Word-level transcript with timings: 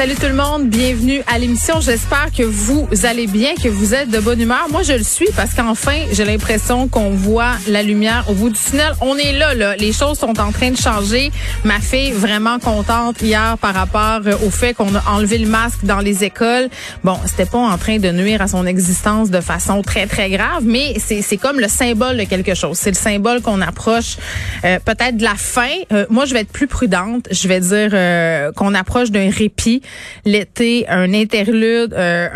Salut 0.00 0.14
tout 0.14 0.28
le 0.28 0.32
monde, 0.32 0.70
bienvenue 0.70 1.20
à 1.26 1.38
l'émission. 1.38 1.78
J'espère 1.82 2.28
que 2.34 2.42
vous 2.42 2.88
allez 3.04 3.26
bien, 3.26 3.54
que 3.54 3.68
vous 3.68 3.92
êtes 3.92 4.08
de 4.08 4.18
bonne 4.18 4.40
humeur. 4.40 4.66
Moi, 4.70 4.82
je 4.82 4.94
le 4.94 5.02
suis 5.02 5.28
parce 5.36 5.52
qu'enfin, 5.52 6.06
j'ai 6.10 6.24
l'impression 6.24 6.88
qu'on 6.88 7.10
voit 7.10 7.52
la 7.68 7.82
lumière 7.82 8.24
au 8.30 8.32
bout 8.32 8.48
du 8.48 8.58
tunnel. 8.58 8.94
On 9.02 9.18
est 9.18 9.32
là, 9.32 9.52
là. 9.52 9.76
Les 9.76 9.92
choses 9.92 10.18
sont 10.18 10.40
en 10.40 10.52
train 10.52 10.70
de 10.70 10.78
changer. 10.78 11.30
Ma 11.64 11.80
fille 11.80 12.12
vraiment 12.12 12.58
contente 12.58 13.20
hier 13.20 13.58
par 13.58 13.74
rapport 13.74 14.20
au 14.42 14.48
fait 14.48 14.72
qu'on 14.72 14.94
a 14.94 15.02
enlevé 15.10 15.36
le 15.36 15.46
masque 15.46 15.84
dans 15.84 15.98
les 15.98 16.24
écoles. 16.24 16.70
Bon, 17.04 17.18
c'était 17.26 17.44
pas 17.44 17.58
en 17.58 17.76
train 17.76 17.98
de 17.98 18.10
nuire 18.10 18.40
à 18.40 18.48
son 18.48 18.64
existence 18.64 19.28
de 19.28 19.42
façon 19.42 19.82
très 19.82 20.06
très 20.06 20.30
grave, 20.30 20.62
mais 20.64 20.94
c'est 20.98 21.36
comme 21.36 21.60
le 21.60 21.68
symbole 21.68 22.16
de 22.16 22.24
quelque 22.24 22.54
chose. 22.54 22.78
C'est 22.78 22.90
le 22.90 22.96
symbole 22.96 23.42
qu'on 23.42 23.60
approche 23.60 24.16
euh, 24.64 24.78
peut-être 24.82 25.18
de 25.18 25.24
la 25.24 25.34
fin. 25.36 25.68
Euh, 25.92 26.06
moi, 26.08 26.24
je 26.24 26.32
vais 26.32 26.40
être 26.40 26.52
plus 26.52 26.68
prudente. 26.68 27.28
Je 27.30 27.48
vais 27.48 27.60
dire 27.60 27.90
euh, 27.92 28.50
qu'on 28.52 28.72
approche 28.72 29.10
d'un 29.10 29.28
répit 29.28 29.82
l'été, 30.24 30.86
un 30.88 31.12
interlude, 31.14 31.94
euh, 31.94 32.28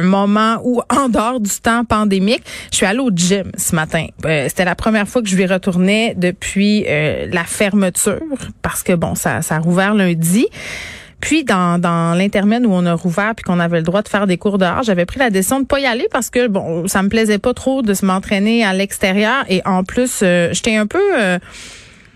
un, 0.00 0.02
moment 0.02 0.60
où, 0.64 0.80
en 0.90 1.08
dehors 1.08 1.40
du 1.40 1.50
temps 1.50 1.84
pandémique, 1.84 2.42
je 2.70 2.76
suis 2.78 2.86
allée 2.86 3.00
au 3.00 3.10
gym 3.10 3.50
ce 3.56 3.74
matin. 3.74 4.06
Euh, 4.24 4.46
c'était 4.48 4.64
la 4.64 4.74
première 4.74 5.08
fois 5.08 5.22
que 5.22 5.28
je 5.28 5.36
lui 5.36 5.46
retournais 5.46 6.14
depuis 6.16 6.84
euh, 6.88 7.26
la 7.30 7.44
fermeture, 7.44 8.20
parce 8.62 8.82
que, 8.82 8.92
bon, 8.92 9.14
ça, 9.14 9.42
ça 9.42 9.56
a 9.56 9.58
rouvert 9.58 9.94
lundi. 9.94 10.46
Puis 11.20 11.44
dans, 11.44 11.80
dans 11.80 12.18
l'intermède 12.18 12.66
où 12.66 12.72
on 12.72 12.84
a 12.84 12.94
rouvert 12.94 13.36
puis 13.36 13.44
qu'on 13.44 13.60
avait 13.60 13.76
le 13.76 13.84
droit 13.84 14.02
de 14.02 14.08
faire 14.08 14.26
des 14.26 14.38
cours 14.38 14.58
dehors, 14.58 14.82
j'avais 14.82 15.06
pris 15.06 15.20
la 15.20 15.30
décision 15.30 15.60
de 15.60 15.66
pas 15.66 15.78
y 15.78 15.86
aller 15.86 16.08
parce 16.10 16.30
que 16.30 16.48
bon, 16.48 16.88
ça 16.88 17.00
me 17.04 17.08
plaisait 17.08 17.38
pas 17.38 17.54
trop 17.54 17.82
de 17.82 17.94
se 17.94 18.04
m'entraîner 18.04 18.64
à 18.64 18.72
l'extérieur 18.72 19.44
et 19.48 19.62
en 19.64 19.84
plus 19.84 20.24
j'étais 20.50 20.74
un 20.74 20.88
peu 20.88 20.98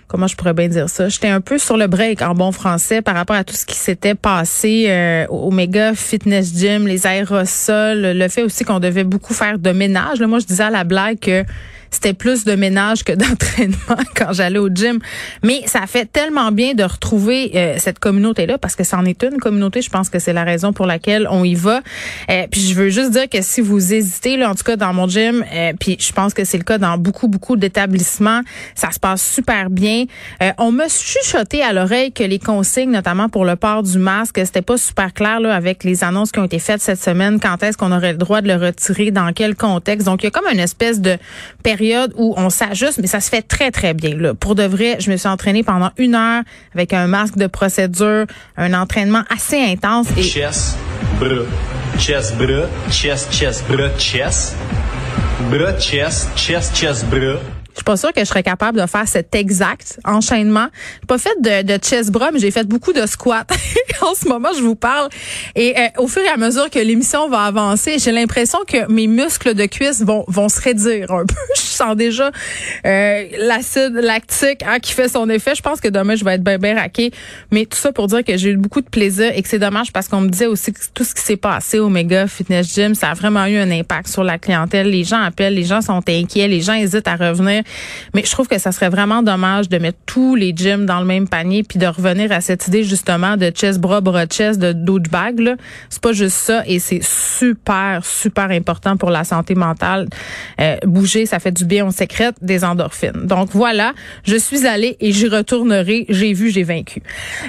comment 0.09 0.27
je 0.27 0.37
pourrais 0.37 0.55
bien 0.55 0.69
dire 0.69 0.89
ça? 0.89 1.09
J'étais 1.09 1.29
un 1.29 1.41
peu 1.41 1.59
sur 1.59 1.77
le 1.77 1.87
break 1.87 2.23
en 2.23 2.35
bon 2.35 2.53
français 2.53 3.03
par 3.03 3.15
rapport 3.15 3.37
à 3.37 3.45
tout 3.45 3.55
ce 3.55 3.67
qui 3.67 3.77
s'était 3.77 4.15
passé 4.15 4.87
euh, 4.89 5.27
au 5.29 5.51
méga 5.51 5.95
fitness 5.95 6.55
gym, 6.57 6.87
les 6.87 7.07
aérosols, 7.07 8.13
le 8.17 8.29
fait 8.29 8.43
aussi 8.43 8.65
qu'on 8.65 8.81
devait 8.81 9.05
beaucoup 9.05 9.35
faire 9.35 9.59
de 9.59 9.71
ménage. 9.71 10.21
Là, 10.21 10.27
moi, 10.27 10.39
je 10.39 10.47
disais 10.47 10.65
à 10.65 10.71
la 10.71 10.85
blague 10.85 11.19
que 11.19 11.45
c'était 11.91 12.15
plus 12.15 12.45
de 12.45 12.55
ménage 12.55 13.05
que 13.05 13.13
d'entraînement 13.17 14.03
quand 14.15 14.33
j'allais 14.33 14.59
au 14.59 14.69
gym. 14.69 14.99
Mais 15.43 15.63
ça 15.67 15.87
fait 15.87 16.11
tellement 16.11 16.53
bien 16.53 16.75
de 16.75 16.83
retrouver 16.83 17.53
euh, 17.55 17.77
cette 17.79 17.99
communauté-là 17.99 18.59
parce 18.59 18.77
que 18.77 18.85
c'en 18.85 19.05
est 19.05 19.23
une 19.23 19.39
communauté. 19.39 19.83
Je 19.83 19.91
pense 19.91 20.09
que 20.09 20.19
c'est 20.19 20.33
la 20.33 20.45
raison 20.45 20.73
pour 20.73 20.87
laquelle 20.87 21.27
on 21.31 21.45
y 21.45 21.55
va. 21.55 21.81
Euh, 22.31 22.47
puis 22.51 22.61
je 22.61 22.75
veux 22.75 22.89
juste 22.89 23.13
dire 23.13 23.29
que 23.29 23.43
si 23.43 23.61
vous 23.61 23.93
hésitez, 23.93 24.37
là, 24.37 24.51
en 24.51 24.55
tout 24.55 24.65
cas 24.65 24.77
dans 24.77 24.93
mon 24.93 25.09
gym, 25.09 25.45
euh, 25.53 25.73
puis 25.79 25.97
je 26.01 26.13
pense 26.13 26.35
que 26.35 26.45
c'est 26.45 26.59
le 26.59 26.65
cas 26.65 26.79
dans 26.79 26.99
beaucoup, 26.99 27.29
beaucoup 27.29 27.57
d'établissements, 27.57 28.41
ça 28.75 28.91
se 28.91 28.99
passe 28.99 29.25
super 29.25 29.71
bien. 29.71 30.05
on 30.59 30.73
m'a 30.73 30.89
chuchoté 30.89 31.63
à 31.63 31.73
l'oreille 31.73 32.13
que 32.13 32.25
les 32.25 32.39
consignes, 32.39 32.91
notamment 32.91 33.29
pour 33.29 33.45
le 33.45 33.57
port 33.57 33.83
du 33.83 33.99
masque, 33.99 34.41
c'était 34.45 34.63
pas 34.63 34.77
super 34.77 35.13
clair 35.13 35.41
là, 35.41 35.55
avec 35.55 35.85
les 35.85 36.05
annonces 36.05 36.33
qui 36.33 36.39
ont 36.39 36.45
été 36.45 36.59
faites 36.59 36.81
cette 36.81 37.03
semaine. 37.03 37.41
Quand 37.41 37.63
est-ce 37.63 37.77
qu'on 37.77 37.93
aurait 37.93 38.13
le 38.13 38.19
droit 38.19 38.41
de 38.41 38.49
le 38.49 38.57
retirer, 38.57 39.11
dans 39.11 39.33
quel 39.33 39.55
contexte. 39.55 40.07
Donc, 40.07 40.23
il 40.23 40.27
y 40.27 40.29
a 40.29 40.31
comme 40.31 40.49
une 40.53 40.61
espèce 40.61 41.01
de 41.01 41.17
période 41.63 41.86
où 42.17 42.35
on 42.37 42.51
s'ajuste, 42.51 42.99
mais 43.01 43.07
ça 43.07 43.21
se 43.21 43.31
fait 43.31 43.43
très, 43.43 43.71
très 43.71 43.95
bien. 43.95 44.17
Là. 44.17 44.35
Pour 44.35 44.55
de 44.55 44.65
vrai, 44.65 44.97
je 45.01 45.11
me 45.11 45.17
suis 45.17 45.29
entraînée 45.29 45.63
pendant 45.63 45.91
une 45.99 46.15
heure 46.15 46.43
avec 46.75 46.93
un 46.93 47.07
masque 47.07 47.37
de 47.37 47.47
procédure, 47.47 48.27
un 48.57 48.75
entraînement 48.75 49.23
assez 49.31 49.59
intense. 49.59 50.09
Et... 50.17 50.23
Chest, 50.23 50.77
bras, 51.21 51.45
chest, 51.99 52.37
bras, 52.37 52.67
chest, 52.91 53.33
chest, 53.33 53.65
bras, 53.69 53.91
chest, 53.99 54.57
bras, 55.51 55.73
chest, 55.79 56.29
chest, 56.37 56.75
chest, 56.77 57.07
bras. 57.07 57.41
Je 57.77 57.81
suis 57.81 57.85
pas 57.85 57.99
sûre 57.99 58.15
que 58.15 58.21
je 58.21 58.25
serais 58.25 58.43
capable 58.43 58.81
de 58.81 58.87
faire 58.87 59.07
cet 59.07 59.35
exact 59.35 60.01
enchaînement. 60.03 60.69
J'ai 61.03 61.07
pas 61.07 61.19
fait 61.19 61.37
de, 61.43 61.75
de 61.75 61.77
chest 61.77 62.11
bras, 62.11 62.31
mais 62.33 62.39
j'ai 62.39 62.51
fait 62.51 62.67
beaucoup 62.67 62.95
de 62.95 63.05
squats. 63.05 63.45
en 64.01 64.15
ce 64.15 64.27
moment, 64.27 64.49
je 64.57 64.63
vous 64.63 64.77
parle. 64.77 65.11
Et 65.55 65.79
euh, 65.79 65.89
au 65.99 66.09
fur 66.09 66.23
et 66.23 66.29
à 66.29 66.39
mesure 66.39 66.71
que 66.71 66.79
l'émission 66.79 67.29
va 67.29 67.43
avancer, 67.43 67.99
j'ai 67.99 68.13
l'impression 68.13 68.61
que 68.67 68.91
mes 68.91 69.07
muscles 69.07 69.53
de 69.53 69.67
cuisse 69.67 70.03
vont, 70.03 70.25
vont 70.27 70.49
se 70.49 70.59
réduire 70.59 71.11
un 71.11 71.27
peu. 71.27 71.35
je 71.55 71.61
sens 71.61 71.95
déjà 71.97 72.31
euh, 72.87 73.25
l'acide 73.41 73.93
lactique 73.93 74.63
hein, 74.67 74.79
qui 74.81 74.95
fait 74.95 75.09
son 75.09 75.29
effet. 75.29 75.55
Je 75.55 75.61
pense 75.61 75.83
que 75.83 75.89
demain, 75.89 76.17
je 76.17 76.25
vais 76.25 76.37
être 76.37 76.45
bien, 76.45 76.57
bien 76.57 76.77
raqué. 76.77 77.11
Mais 77.51 77.67
tout 77.67 77.77
ça 77.77 77.93
pour 77.93 78.07
dire 78.07 78.25
que 78.25 78.39
j'ai 78.39 78.53
eu 78.53 78.57
beaucoup 78.57 78.81
de 78.81 78.89
plaisir 78.89 79.33
et 79.35 79.43
que 79.43 79.49
c'est 79.49 79.59
dommage 79.59 79.93
parce 79.93 80.09
qu'on 80.09 80.23
me 80.23 80.31
disait 80.31 80.47
aussi 80.47 80.73
que 80.73 80.81
tout 80.95 81.05
ce 81.05 81.15
qui 81.15 81.21
s'est 81.21 81.37
passé 81.37 81.79
au 81.79 81.91
Mega 81.91 82.27
Fitness 82.27 82.75
Gym, 82.75 82.95
ça 82.95 83.11
a 83.11 83.15
vraiment 83.15 83.45
eu 83.45 83.59
un 83.59 83.71
impact 83.71 84.09
sur 84.09 84.25
la 84.25 84.39
clientèle. 84.39 84.89
Les 84.89 85.05
gens 85.05 85.21
appellent, 85.21 85.55
les 85.55 85.65
gens 85.65 85.83
sont 85.83 86.03
inquiets, 86.09 86.49
les 86.49 86.63
gens 86.63 86.73
hésitent 86.73 87.09
à 87.09 87.17
revenir. 87.17 87.63
Mais 88.15 88.23
je 88.25 88.31
trouve 88.31 88.49
que 88.49 88.59
ça 88.59 88.73
serait 88.73 88.89
vraiment 88.89 89.23
dommage 89.23 89.69
de 89.69 89.79
mettre 89.79 89.99
tous 90.07 90.35
les 90.35 90.53
gyms 90.55 90.87
dans 90.87 91.01
le 91.01 91.07
même 91.07 91.29
panier 91.29 91.63
puis 91.63 91.79
de 91.79 91.87
revenir 91.87 92.33
à 92.33 92.41
cette 92.41 92.67
idée 92.69 92.85
justement 92.85 93.37
de 93.37 93.51
chest 93.51 93.81
bras 93.81 94.01
bras 94.01 94.27
chest 94.27 94.61
de 94.61 94.73
douchebag 94.73 95.41
là. 95.41 95.57
C'est 95.89 96.03
pas 96.03 96.13
juste 96.13 96.37
ça 96.37 96.63
et 96.67 96.79
c'est 96.79 97.03
super 97.03 98.05
super 98.05 98.51
important 98.51 98.97
pour 98.97 99.11
la 99.11 99.25
santé 99.25 99.55
mentale. 99.55 100.09
Euh, 100.61 100.77
bouger, 100.85 101.27
ça 101.27 101.39
fait 101.39 101.53
du 101.53 101.65
bien, 101.65 101.87
on 101.87 101.91
sécrète 101.91 102.37
des 102.43 102.65
endorphines. 102.65 103.27
Donc 103.27 103.51
voilà, 103.53 103.93
je 104.25 104.37
suis 104.37 104.67
allée 104.67 104.97
et 105.01 105.13
j'y 105.13 105.29
retournerai. 105.29 106.07
J'ai 106.09 106.33
vu, 106.33 106.51
j'ai 106.51 106.63
vaincu. 106.63 107.03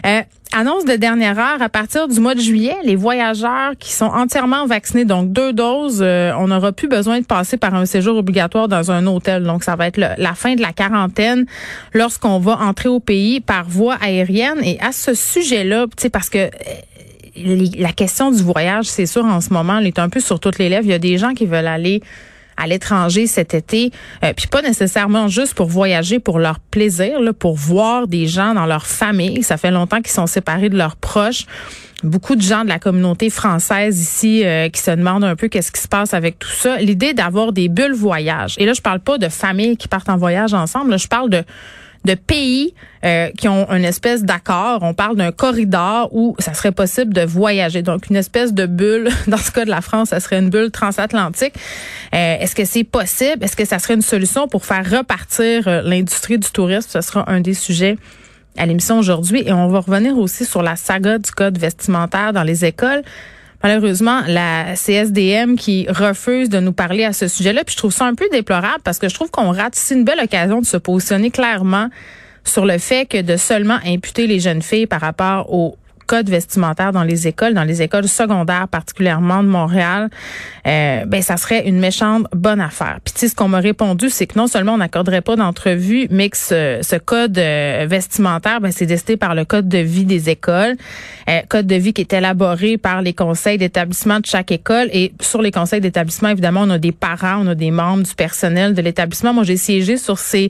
Euh, 0.06 0.22
Annonce 0.54 0.86
de 0.86 0.96
dernière 0.96 1.38
heure, 1.38 1.62
à 1.62 1.70
partir 1.70 2.08
du 2.08 2.20
mois 2.20 2.34
de 2.34 2.40
juillet, 2.40 2.76
les 2.84 2.96
voyageurs 2.96 3.74
qui 3.78 3.92
sont 3.92 4.06
entièrement 4.06 4.66
vaccinés, 4.66 5.04
donc 5.04 5.32
deux 5.32 5.52
doses, 5.52 6.02
euh, 6.02 6.32
on 6.40 6.48
n'aura 6.48 6.72
plus 6.72 6.88
besoin 6.88 7.20
de 7.20 7.26
passer 7.26 7.58
par 7.58 7.76
un 7.76 7.86
séjour 7.86 8.18
obligatoire 8.18 8.68
dans 8.68 8.90
un 8.90 9.06
hôtel. 9.08 9.44
Donc, 9.44 9.64
ça 9.64 9.76
va 9.76 9.88
être 9.88 9.98
la 9.98 10.34
fin 10.36 10.56
de 10.56 10.62
la 10.62 10.72
quarantaine 10.72 11.46
lorsqu'on 11.94 12.40
va 12.40 12.60
entrer 12.60 12.90
au 12.90 13.00
pays 13.00 13.42
par 13.42 13.68
voie 13.68 13.96
aérienne. 14.02 14.60
Et 14.64 14.80
à 14.80 14.94
ce 14.94 15.14
sujet-là, 15.14 15.86
tu 15.88 16.04
sais, 16.04 16.10
parce 16.10 16.30
que 16.30 16.40
euh, 16.40 17.66
la 17.78 17.92
question 17.92 18.32
du 18.32 18.42
voyage, 18.42 18.86
c'est 18.86 19.06
sûr, 19.06 19.26
en 19.26 19.42
ce 19.42 19.52
moment, 19.52 19.80
elle 19.80 19.88
est 19.88 20.00
un 20.00 20.10
peu 20.10 20.22
sur 20.22 20.40
toutes 20.40 20.60
les 20.60 20.70
lèvres. 20.70 20.86
Il 20.86 20.92
y 20.92 20.94
a 20.94 21.00
des 21.00 21.18
gens 21.18 21.34
qui 21.34 21.46
veulent 21.46 21.68
aller 21.68 22.02
à 22.58 22.68
l'étranger 22.68 23.28
cet 23.28 23.54
été, 23.54 23.92
euh, 24.24 24.34
puis 24.36 24.48
pas 24.48 24.62
nécessairement 24.62 25.28
juste 25.28 25.54
pour 25.54 25.68
voyager 25.68 26.20
pour 26.20 26.40
leur 26.40 26.60
plaisir, 26.60 27.22
là, 27.22 27.34
pour 27.34 27.56
voir 27.56 28.08
des 28.08 28.28
gens 28.28 28.54
dans 28.54 28.66
leur 28.66 28.86
famille. 28.86 29.44
Ça 29.44 29.58
fait 29.58 29.72
longtemps 29.72 30.02
qu'ils 30.02 30.12
sont 30.12 30.28
séparés 30.28 30.70
de 30.70 30.78
leurs 30.78 30.96
proches. 30.96 31.46
Beaucoup 32.04 32.36
de 32.36 32.42
gens 32.42 32.64
de 32.64 32.70
la 32.70 32.78
communauté 32.78 33.30
française 33.30 34.00
ici 34.00 34.46
euh, 34.46 34.70
qui 34.70 34.82
se 34.82 34.92
demandent 34.92 35.24
un 35.24 35.36
peu 35.36 35.48
qu'est-ce 35.48 35.72
qui 35.72 35.82
se 35.82 35.88
passe 35.88 36.14
avec 36.14 36.38
tout 36.38 36.50
ça. 36.50 36.78
L'idée 36.78 37.14
d'avoir 37.14 37.54
des 37.54 37.70
bulles 37.70 37.94
voyage. 37.94 38.56
Et 38.60 38.66
là, 38.66 38.74
je 38.74 38.82
parle 38.82 39.00
pas 39.00 39.18
de 39.18 39.30
familles 39.30 39.78
qui 39.78 39.88
partent 39.88 40.10
en 40.10 40.18
voyage 40.18 40.54
ensemble. 40.54 40.92
Là, 40.92 40.98
je 40.98 41.08
parle 41.08 41.30
de 41.32 41.44
de 42.08 42.16
pays 42.16 42.74
euh, 43.06 43.30
qui 43.38 43.48
ont 43.48 43.70
une 43.70 43.86
espèce 43.86 44.24
d'accord. 44.24 44.80
On 44.82 44.96
parle 44.96 45.16
d'un 45.16 45.32
corridor 45.32 46.10
où 46.12 46.36
ça 46.40 46.54
serait 46.56 46.72
possible 46.72 47.14
de 47.14 47.22
voyager. 47.22 47.84
Donc, 47.84 48.10
une 48.10 48.16
espèce 48.16 48.54
de 48.54 48.66
bulle. 48.66 49.10
Dans 49.28 49.38
ce 49.38 49.52
cas 49.52 49.66
de 49.66 49.70
la 49.70 49.82
France, 49.82 50.10
ça 50.10 50.20
serait 50.20 50.40
une 50.40 50.50
bulle 50.50 50.72
transatlantique. 50.72 51.54
Euh, 52.16 52.38
Est-ce 52.40 52.56
que 52.56 52.66
c'est 52.66 52.84
possible? 52.84 53.44
Est-ce 53.44 53.56
que 53.56 53.66
ça 53.66 53.78
serait 53.78 53.94
une 53.94 54.02
solution 54.02 54.48
pour 54.48 54.66
faire 54.66 54.90
repartir 54.90 55.68
euh, 55.68 55.82
l'industrie 55.84 56.40
du 56.40 56.50
tourisme? 56.50 56.90
Ce 56.90 57.02
sera 57.02 57.30
un 57.30 57.42
des 57.42 57.54
sujets 57.54 57.98
à 58.58 58.66
l'émission 58.66 58.98
aujourd'hui. 58.98 59.44
Et 59.46 59.54
on 59.54 59.68
va 59.68 59.80
revenir 59.80 60.18
aussi 60.18 60.46
sur 60.46 60.64
la 60.64 60.76
saga 60.76 61.20
du 61.20 61.30
code 61.32 61.58
vestimentaire 61.60 62.34
dans 62.34 62.44
les 62.44 62.66
écoles 62.66 63.04
malheureusement 63.64 64.22
la 64.28 64.76
CSDM 64.76 65.56
qui 65.56 65.88
refuse 65.90 66.50
de 66.50 66.60
nous 66.60 66.74
parler 66.74 67.04
à 67.04 67.14
ce 67.14 67.28
sujet-là. 67.28 67.64
Puis 67.64 67.74
je 67.74 67.78
trouve 67.78 67.94
ça 67.94 68.06
un 68.06 68.16
peu 68.16 68.28
déplorable 68.32 68.82
parce 68.84 69.00
que 69.00 69.10
je 69.10 69.16
trouve 69.16 69.32
qu'on 69.32 69.52
rate 69.52 69.78
ici 69.78 69.94
une 69.94 70.04
belle 70.04 70.20
occasion 70.24 70.62
de 70.62 70.66
se 70.66 70.78
positionner 70.78 71.32
clairement 71.32 71.90
sur 72.44 72.66
le 72.66 72.78
fait 72.78 73.06
que 73.06 73.22
de 73.22 73.38
seulement 73.38 73.80
imputer 73.86 74.28
les 74.28 74.40
jeunes 74.40 74.62
filles 74.62 74.88
par 74.88 75.02
rapport 75.02 75.54
au 75.54 75.78
code 76.08 76.30
vestimentaire 76.30 76.92
dans 76.92 77.04
les 77.04 77.28
écoles, 77.28 77.54
dans 77.54 77.64
les 77.64 77.82
écoles 77.82 78.08
secondaires 78.08 78.68
particulièrement 78.68 79.44
de 79.44 79.50
Montréal, 79.50 80.10
euh, 80.66 81.06
ben 81.06 81.22
ça 81.22 81.38
serait 81.38 81.68
une 81.68 81.80
méchante 81.80 82.26
bonne 82.34 82.62
affaire. 82.62 83.00
Puis 83.04 83.14
tu 83.14 83.20
sais, 83.20 83.28
ce 83.30 83.36
qu'on 83.36 83.50
m'a 83.50 83.60
répondu, 83.60 84.10
c'est 84.10 84.26
que 84.26 84.40
non 84.40 84.48
seulement 84.48 84.74
on 84.74 84.78
n'accorderait 84.78 85.22
pas 85.22 85.36
d'entrevue, 85.36 86.08
mais 86.10 86.30
que 86.30 86.38
ce, 86.38 86.80
ce 86.82 86.96
code 86.96 87.38
euh, 87.38 87.86
vestimentaire, 87.88 88.62
ben 88.62 88.72
c'est 88.72 88.86
décidé 88.86 89.18
par 89.18 89.36
le 89.36 89.46
code 89.46 89.68
de 89.68 89.78
vie 89.78 90.06
des 90.06 90.30
écoles, 90.30 90.76
euh, 91.30 91.42
code 91.48 91.68
de 91.68 91.76
vie 91.76 91.94
qui 91.94 92.02
est 92.02 92.14
élaboré 92.14 92.78
par 92.78 93.02
les 93.02 93.14
conseils 93.14 93.58
d'établissement 93.58 94.20
de 94.20 94.26
chaque 94.26 94.52
école. 94.52 94.90
Et 94.94 95.14
sur 95.22 95.42
les 95.42 95.52
conseils 95.52 95.82
d'établissement, 95.82 96.30
évidemment, 96.30 96.62
on 96.64 96.70
a 96.72 96.80
des 96.80 96.94
parents, 96.94 97.42
on 97.44 97.48
a 97.48 97.56
des 97.56 97.72
membres 97.72 98.04
du 98.04 98.16
personnel 98.16 98.74
de 98.74 98.82
l'établissement. 98.82 99.34
Moi, 99.34 99.44
j'ai 99.44 99.58
siégé 99.58 99.98
sur 99.98 100.18
ces 100.18 100.50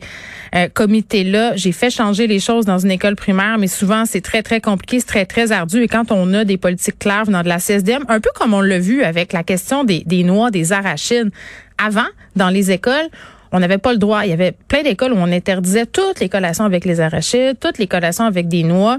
comités-là. 0.74 1.56
J'ai 1.56 1.72
fait 1.72 1.90
changer 1.90 2.28
les 2.28 2.40
choses 2.40 2.66
dans 2.66 2.78
une 2.78 2.92
école 2.92 3.16
primaire, 3.16 3.58
mais 3.58 3.68
souvent 3.68 4.06
c'est 4.06 4.22
très 4.22 4.44
très 4.44 4.62
compliqué, 4.62 5.00
c'est 5.00 5.06
très 5.06 5.26
très 5.26 5.47
ardu. 5.52 5.82
Et 5.82 5.88
quand 5.88 6.12
on 6.12 6.34
a 6.34 6.44
des 6.44 6.58
politiques 6.58 7.00
claires 7.00 7.26
venant 7.26 7.44
de 7.44 7.50
la 7.50 7.60
CSDM, 7.60 8.04
un 8.08 8.20
peu 8.20 8.30
comme 8.36 8.54
on 8.54 8.62
l'a 8.62 8.80
vu 8.80 9.04
avec 9.04 9.34
la 9.34 9.44
question 9.44 9.84
des, 9.84 10.04
noix, 10.24 10.52
des 10.52 10.74
arachides, 10.74 11.32
avant, 11.78 12.08
dans 12.36 12.50
les 12.50 12.72
écoles, 12.72 13.08
on 13.52 13.60
n'avait 13.60 13.78
pas 13.78 13.94
le 13.94 13.98
droit. 13.98 14.26
Il 14.26 14.30
y 14.30 14.34
avait 14.34 14.54
plein 14.68 14.84
d'écoles 14.84 15.14
où 15.14 15.18
on 15.18 15.32
interdisait 15.32 15.86
toutes 15.86 16.20
les 16.20 16.28
collations 16.28 16.66
avec 16.66 16.84
les 16.86 17.00
arachides, 17.00 17.58
toutes 17.60 17.78
les 17.78 17.88
collations 17.88 18.26
avec 18.26 18.48
des 18.48 18.64
noix, 18.64 18.98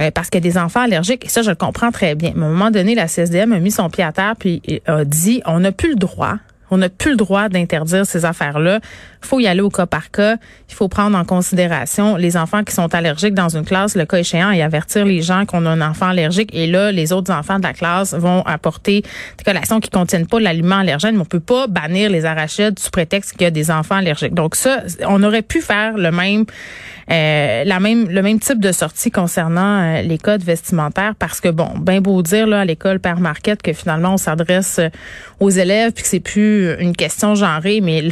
euh, 0.00 0.10
parce 0.10 0.28
que 0.28 0.38
des 0.38 0.58
enfants 0.58 0.82
allergiques. 0.82 1.24
Et 1.24 1.28
ça, 1.28 1.42
je 1.42 1.50
le 1.50 1.56
comprends 1.56 1.90
très 1.90 2.14
bien. 2.14 2.32
Mais 2.34 2.44
à 2.44 2.48
un 2.48 2.50
moment 2.50 2.70
donné, 2.70 2.94
la 2.94 3.06
CSDM 3.06 3.52
a 3.52 3.58
mis 3.58 3.70
son 3.70 3.88
pied 3.88 4.04
à 4.04 4.12
terre 4.12 4.34
puis 4.38 4.60
a 4.86 5.04
dit, 5.04 5.42
on 5.46 5.60
n'a 5.60 5.72
plus 5.72 5.90
le 5.90 5.96
droit 5.96 6.36
on 6.70 6.78
n'a 6.78 6.88
plus 6.88 7.12
le 7.12 7.16
droit 7.16 7.48
d'interdire 7.48 8.06
ces 8.06 8.24
affaires-là. 8.24 8.80
Il 9.22 9.26
faut 9.26 9.40
y 9.40 9.46
aller 9.46 9.60
au 9.60 9.70
cas 9.70 9.86
par 9.86 10.10
cas. 10.10 10.36
Il 10.68 10.74
faut 10.74 10.88
prendre 10.88 11.16
en 11.16 11.24
considération 11.24 12.16
les 12.16 12.36
enfants 12.36 12.64
qui 12.64 12.74
sont 12.74 12.94
allergiques 12.94 13.34
dans 13.34 13.48
une 13.48 13.64
classe, 13.64 13.96
le 13.96 14.04
cas 14.04 14.18
échéant, 14.18 14.50
et 14.50 14.62
avertir 14.62 15.04
les 15.04 15.22
gens 15.22 15.46
qu'on 15.46 15.66
a 15.66 15.70
un 15.70 15.80
enfant 15.80 16.08
allergique. 16.08 16.50
Et 16.52 16.66
là, 16.66 16.92
les 16.92 17.12
autres 17.12 17.32
enfants 17.32 17.58
de 17.58 17.64
la 17.64 17.72
classe 17.72 18.14
vont 18.14 18.42
apporter 18.42 19.02
des 19.38 19.44
collations 19.44 19.80
qui 19.80 19.90
contiennent 19.90 20.26
pas 20.26 20.40
l'aliment 20.40 20.78
allergène. 20.78 21.16
Mais 21.16 21.22
on 21.22 21.26
peut 21.26 21.40
pas 21.40 21.66
bannir 21.66 22.10
les 22.10 22.24
arachides 22.24 22.78
sous 22.78 22.90
prétexte 22.90 23.32
qu'il 23.32 23.42
y 23.42 23.46
a 23.46 23.50
des 23.50 23.70
enfants 23.70 23.96
allergiques. 23.96 24.34
Donc 24.34 24.54
ça, 24.54 24.82
on 25.06 25.22
aurait 25.22 25.42
pu 25.42 25.60
faire 25.60 25.96
le 25.96 26.10
même, 26.10 26.44
euh, 27.10 27.64
la 27.64 27.80
même, 27.80 28.08
le 28.08 28.22
même 28.22 28.40
type 28.40 28.60
de 28.60 28.72
sortie 28.72 29.10
concernant 29.10 29.80
euh, 29.80 30.02
les 30.02 30.18
codes 30.18 30.42
vestimentaires 30.42 31.14
parce 31.18 31.40
que 31.40 31.48
bon, 31.48 31.70
ben 31.78 32.00
beau 32.00 32.22
dire 32.22 32.46
là 32.46 32.60
à 32.60 32.64
l'école 32.64 32.98
Père 32.98 33.20
Marquette 33.20 33.62
que 33.62 33.72
finalement 33.72 34.14
on 34.14 34.16
s'adresse 34.16 34.80
aux 35.38 35.50
élèves 35.50 35.92
puis 35.92 36.02
que 36.02 36.08
c'est 36.08 36.20
plus 36.20 36.74
une 36.80 36.96
question 36.96 37.34
genrée, 37.34 37.80
mais 37.80 38.02
le, 38.02 38.10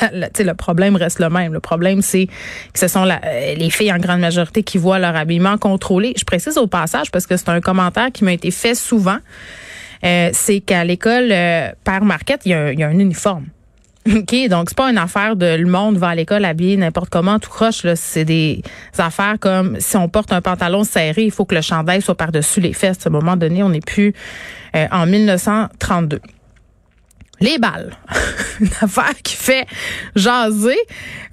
le 0.44 0.52
problème 0.54 0.96
reste 0.96 1.18
le 1.18 1.28
même. 1.30 1.52
Le 1.52 1.60
problème, 1.60 2.02
c'est 2.02 2.26
que 2.26 2.78
ce 2.78 2.88
sont 2.88 3.06
euh, 3.08 3.54
les 3.54 3.70
filles 3.70 3.92
en 3.92 3.98
grande 3.98 4.20
majorité 4.20 4.62
qui 4.62 4.78
voient 4.78 4.98
leur 4.98 5.16
habillement 5.16 5.58
contrôlé. 5.58 6.14
Je 6.16 6.24
précise 6.24 6.58
au 6.58 6.66
passage 6.66 7.10
parce 7.10 7.26
que 7.26 7.36
c'est 7.36 7.48
un 7.48 7.60
commentaire 7.60 8.10
qui 8.12 8.24
m'a 8.24 8.32
été 8.32 8.50
fait 8.50 8.74
souvent. 8.74 9.18
Euh, 10.04 10.30
c'est 10.32 10.60
qu'à 10.60 10.84
l'école 10.84 11.30
euh, 11.30 11.70
Marquette, 12.02 12.42
il 12.44 12.50
y, 12.50 12.54
a, 12.54 12.88
un 12.88 12.98
uniforme. 12.98 13.46
OK, 14.16 14.48
donc 14.48 14.68
c'est 14.68 14.76
pas 14.76 14.90
une 14.90 14.98
affaire 14.98 15.36
de 15.36 15.56
le 15.56 15.66
monde 15.66 15.96
va 15.96 16.08
à 16.08 16.14
l'école 16.14 16.44
habillé 16.44 16.76
n'importe 16.76 17.08
comment, 17.10 17.38
tout 17.38 17.50
croche. 17.50 17.84
Là. 17.84 17.96
C'est 17.96 18.24
des 18.24 18.62
affaires 18.98 19.36
comme 19.40 19.80
si 19.80 19.96
on 19.96 20.08
porte 20.08 20.32
un 20.32 20.42
pantalon 20.42 20.84
serré, 20.84 21.24
il 21.24 21.30
faut 21.30 21.44
que 21.44 21.54
le 21.54 21.62
chandail 21.62 22.02
soit 22.02 22.16
par-dessus 22.16 22.60
les 22.60 22.72
fesses. 22.72 23.06
À 23.06 23.08
un 23.08 23.12
moment 23.12 23.36
donné, 23.36 23.62
on 23.62 23.70
n'est 23.70 23.80
plus 23.80 24.12
en 24.74 25.06
1932. 25.06 26.20
Les 27.40 27.58
balles. 27.58 27.92
Une 28.60 28.68
affaire 28.80 29.14
qui 29.22 29.36
fait 29.36 29.66
jaser. 30.14 30.78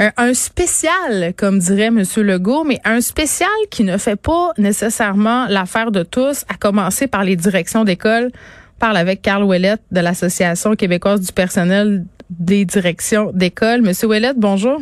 Euh, 0.01 0.09
un, 0.17 0.33
spécial, 0.33 1.33
comme 1.37 1.59
dirait 1.59 1.85
M. 1.85 2.03
Legault, 2.17 2.63
mais 2.63 2.79
un 2.83 3.01
spécial 3.01 3.49
qui 3.69 3.83
ne 3.83 3.97
fait 3.97 4.15
pas 4.15 4.51
nécessairement 4.57 5.47
l'affaire 5.47 5.91
de 5.91 6.03
tous, 6.03 6.43
à 6.49 6.55
commencer 6.55 7.07
par 7.07 7.23
les 7.23 7.35
directions 7.35 7.83
d'école. 7.83 8.31
Parle 8.79 8.97
avec 8.97 9.21
Carl 9.21 9.43
Ouellette 9.43 9.83
de 9.91 9.99
l'Association 9.99 10.75
québécoise 10.75 11.21
du 11.21 11.31
personnel 11.31 12.03
des 12.31 12.65
directions 12.65 13.31
d'école. 13.33 13.81
Monsieur 13.81 14.07
Ouellette, 14.07 14.37
bonjour. 14.37 14.79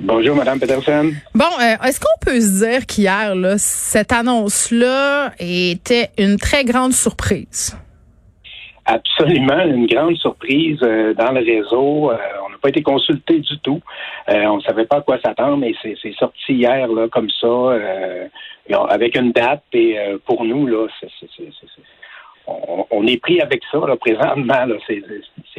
Bonjour, 0.00 0.36
Madame 0.36 0.58
Peterson. 0.58 1.12
Bon, 1.34 1.44
euh, 1.60 1.86
est-ce 1.86 2.00
qu'on 2.00 2.18
peut 2.20 2.40
se 2.40 2.64
dire 2.64 2.86
qu'hier, 2.86 3.34
cette 3.56 4.12
annonce-là 4.12 5.32
était 5.38 6.10
une 6.18 6.36
très 6.36 6.64
grande 6.64 6.92
surprise? 6.92 7.76
absolument 8.86 9.64
une 9.64 9.86
grande 9.86 10.16
surprise 10.16 10.78
euh, 10.82 11.14
dans 11.14 11.32
le 11.32 11.40
réseau. 11.40 12.10
Euh, 12.10 12.18
on 12.44 12.50
n'a 12.50 12.58
pas 12.60 12.68
été 12.68 12.82
consulté 12.82 13.38
du 13.38 13.58
tout. 13.60 13.80
On 14.28 14.56
ne 14.56 14.60
savait 14.60 14.84
pas 14.84 14.98
à 14.98 15.00
quoi 15.00 15.18
s'attendre, 15.24 15.56
mais 15.56 15.72
c'est 15.80 16.14
sorti 16.18 16.52
hier 16.52 16.86
là 16.88 17.08
comme 17.08 17.30
ça, 17.40 17.78
avec 18.90 19.16
une 19.16 19.32
date. 19.32 19.62
Et 19.72 19.96
pour 20.26 20.44
nous 20.44 20.66
là, 20.66 20.86
c'est 21.00 21.08
on, 22.46 23.06
est 23.06 23.16
pris 23.16 23.40
avec 23.40 23.62
ça 23.72 23.78
là, 23.78 23.96
présentement. 23.96 24.66
C'est 24.86 25.02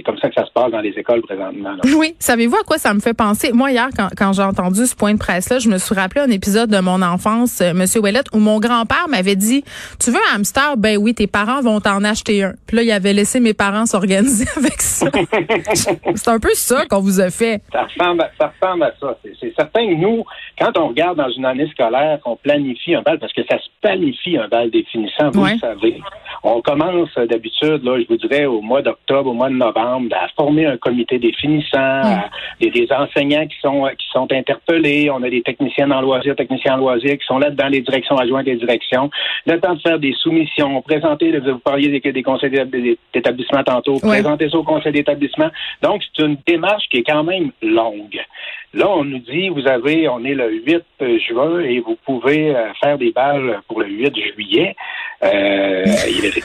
comme 0.03 0.17
ça 0.17 0.29
que 0.29 0.35
ça 0.35 0.45
se 0.45 0.51
passe 0.51 0.71
dans 0.71 0.81
les 0.81 0.91
écoles 0.91 1.21
présentement. 1.21 1.75
Oui. 1.95 2.15
Savez-vous 2.19 2.55
à 2.55 2.63
quoi 2.63 2.77
ça 2.77 2.93
me 2.93 2.99
fait 2.99 3.13
penser? 3.13 3.51
Moi, 3.53 3.71
hier, 3.71 3.89
quand, 4.17 4.33
j'ai 4.33 4.41
entendu 4.41 4.85
ce 4.85 4.95
point 4.95 5.13
de 5.13 5.19
presse-là, 5.19 5.59
je 5.59 5.69
me 5.69 5.77
suis 5.77 5.95
rappelé 5.95 6.21
un 6.21 6.29
épisode 6.29 6.69
de 6.69 6.79
mon 6.79 7.01
enfance, 7.01 7.61
euh, 7.61 7.73
Monsieur 7.73 8.01
Ouellet, 8.01 8.23
où 8.33 8.39
mon 8.39 8.59
grand-père 8.59 9.07
m'avait 9.09 9.35
dit 9.35 9.63
Tu 9.99 10.11
veux 10.11 10.19
un 10.31 10.35
hamster? 10.35 10.77
Ben 10.77 10.97
oui, 10.97 11.13
tes 11.13 11.27
parents 11.27 11.61
vont 11.61 11.79
t'en 11.79 12.03
acheter 12.03 12.43
un. 12.43 12.53
Puis 12.67 12.77
là, 12.77 12.83
il 12.83 12.91
avait 12.91 13.13
laissé 13.13 13.39
mes 13.39 13.53
parents 13.53 13.85
s'organiser 13.85 14.45
avec 14.57 14.81
ça. 14.81 15.07
c'est 15.73 16.29
un 16.29 16.39
peu 16.39 16.53
ça 16.53 16.85
qu'on 16.87 16.99
vous 16.99 17.19
a 17.19 17.29
fait. 17.29 17.61
Ça 17.71 17.83
ressemble, 17.83 18.21
à, 18.21 18.31
ça 18.39 18.51
ressemble 18.59 18.83
à 18.83 18.93
ça. 18.99 19.17
C'est 19.39 19.53
certain 19.55 19.87
que 19.87 19.95
nous, 19.95 20.23
quand 20.59 20.77
on 20.77 20.89
regarde 20.89 21.17
dans 21.17 21.29
une 21.29 21.45
année 21.45 21.69
scolaire, 21.71 22.19
qu'on 22.23 22.35
planifie 22.35 22.95
un 22.95 23.01
bal, 23.01 23.19
parce 23.19 23.33
que 23.33 23.41
ça 23.49 23.57
se 23.59 23.67
planifie 23.81 24.37
un 24.37 24.47
bal 24.47 24.69
définissant, 24.71 25.31
vous 25.31 25.45
le 25.45 25.57
savez. 25.59 26.01
On 26.43 26.61
commence 26.61 27.09
euh, 27.17 27.25
d'habitude, 27.25 27.83
là, 27.83 27.99
je 27.99 28.07
vous 28.07 28.17
dirais, 28.17 28.45
au 28.45 28.61
mois 28.61 28.81
d'octobre, 28.81 29.31
au 29.31 29.33
mois 29.33 29.49
de 29.49 29.55
novembre, 29.55 29.84
à 29.85 30.27
former 30.35 30.65
un 30.65 30.77
comité 30.77 31.19
définissant, 31.19 32.01
des, 32.59 32.69
des, 32.69 32.87
enseignants 32.91 33.45
qui 33.47 33.57
sont 33.61 33.87
qui 33.97 34.07
sont 34.11 34.31
interpellés. 34.31 35.09
On 35.09 35.21
a 35.23 35.29
des 35.29 35.41
techniciens 35.41 35.91
en 35.91 36.01
loisirs, 36.01 36.35
techniciens 36.35 36.75
en 36.75 36.77
loisirs 36.77 37.17
qui 37.17 37.25
sont 37.25 37.39
là 37.39 37.49
dans 37.49 37.67
les 37.67 37.81
directions 37.81 38.17
adjointes 38.17 38.45
des 38.45 38.55
directions. 38.55 39.09
Le 39.45 39.59
temps 39.59 39.75
de 39.75 39.81
faire 39.81 39.99
des 39.99 40.13
soumissions, 40.13 40.81
présenter, 40.81 41.37
vous 41.39 41.59
parliez 41.59 41.99
des, 41.99 42.11
des 42.11 42.23
conseils 42.23 42.51
d'établissement 43.13 43.63
tantôt, 43.63 43.99
présenter 43.99 44.49
ça 44.49 44.57
au 44.57 44.63
conseil 44.63 44.91
d'établissement. 44.91 45.49
Donc, 45.81 46.01
c'est 46.15 46.23
une 46.23 46.37
démarche 46.45 46.83
qui 46.89 46.97
est 46.97 47.03
quand 47.03 47.23
même 47.23 47.51
longue. 47.61 48.19
Là, 48.75 48.89
on 48.89 49.05
nous 49.05 49.19
dit, 49.19 49.47
vous 49.47 49.65
avez, 49.67 50.09
on 50.09 50.23
est 50.25 50.33
le 50.33 50.51
8 50.51 50.83
juin 51.29 51.61
et 51.61 51.79
vous 51.79 51.97
pouvez 52.05 52.53
euh, 52.53 52.73
faire 52.83 52.97
des 52.97 53.11
balles 53.11 53.61
pour 53.69 53.79
le 53.79 53.87
8 53.87 54.13
juillet. 54.33 54.75
Euh, 55.23 55.85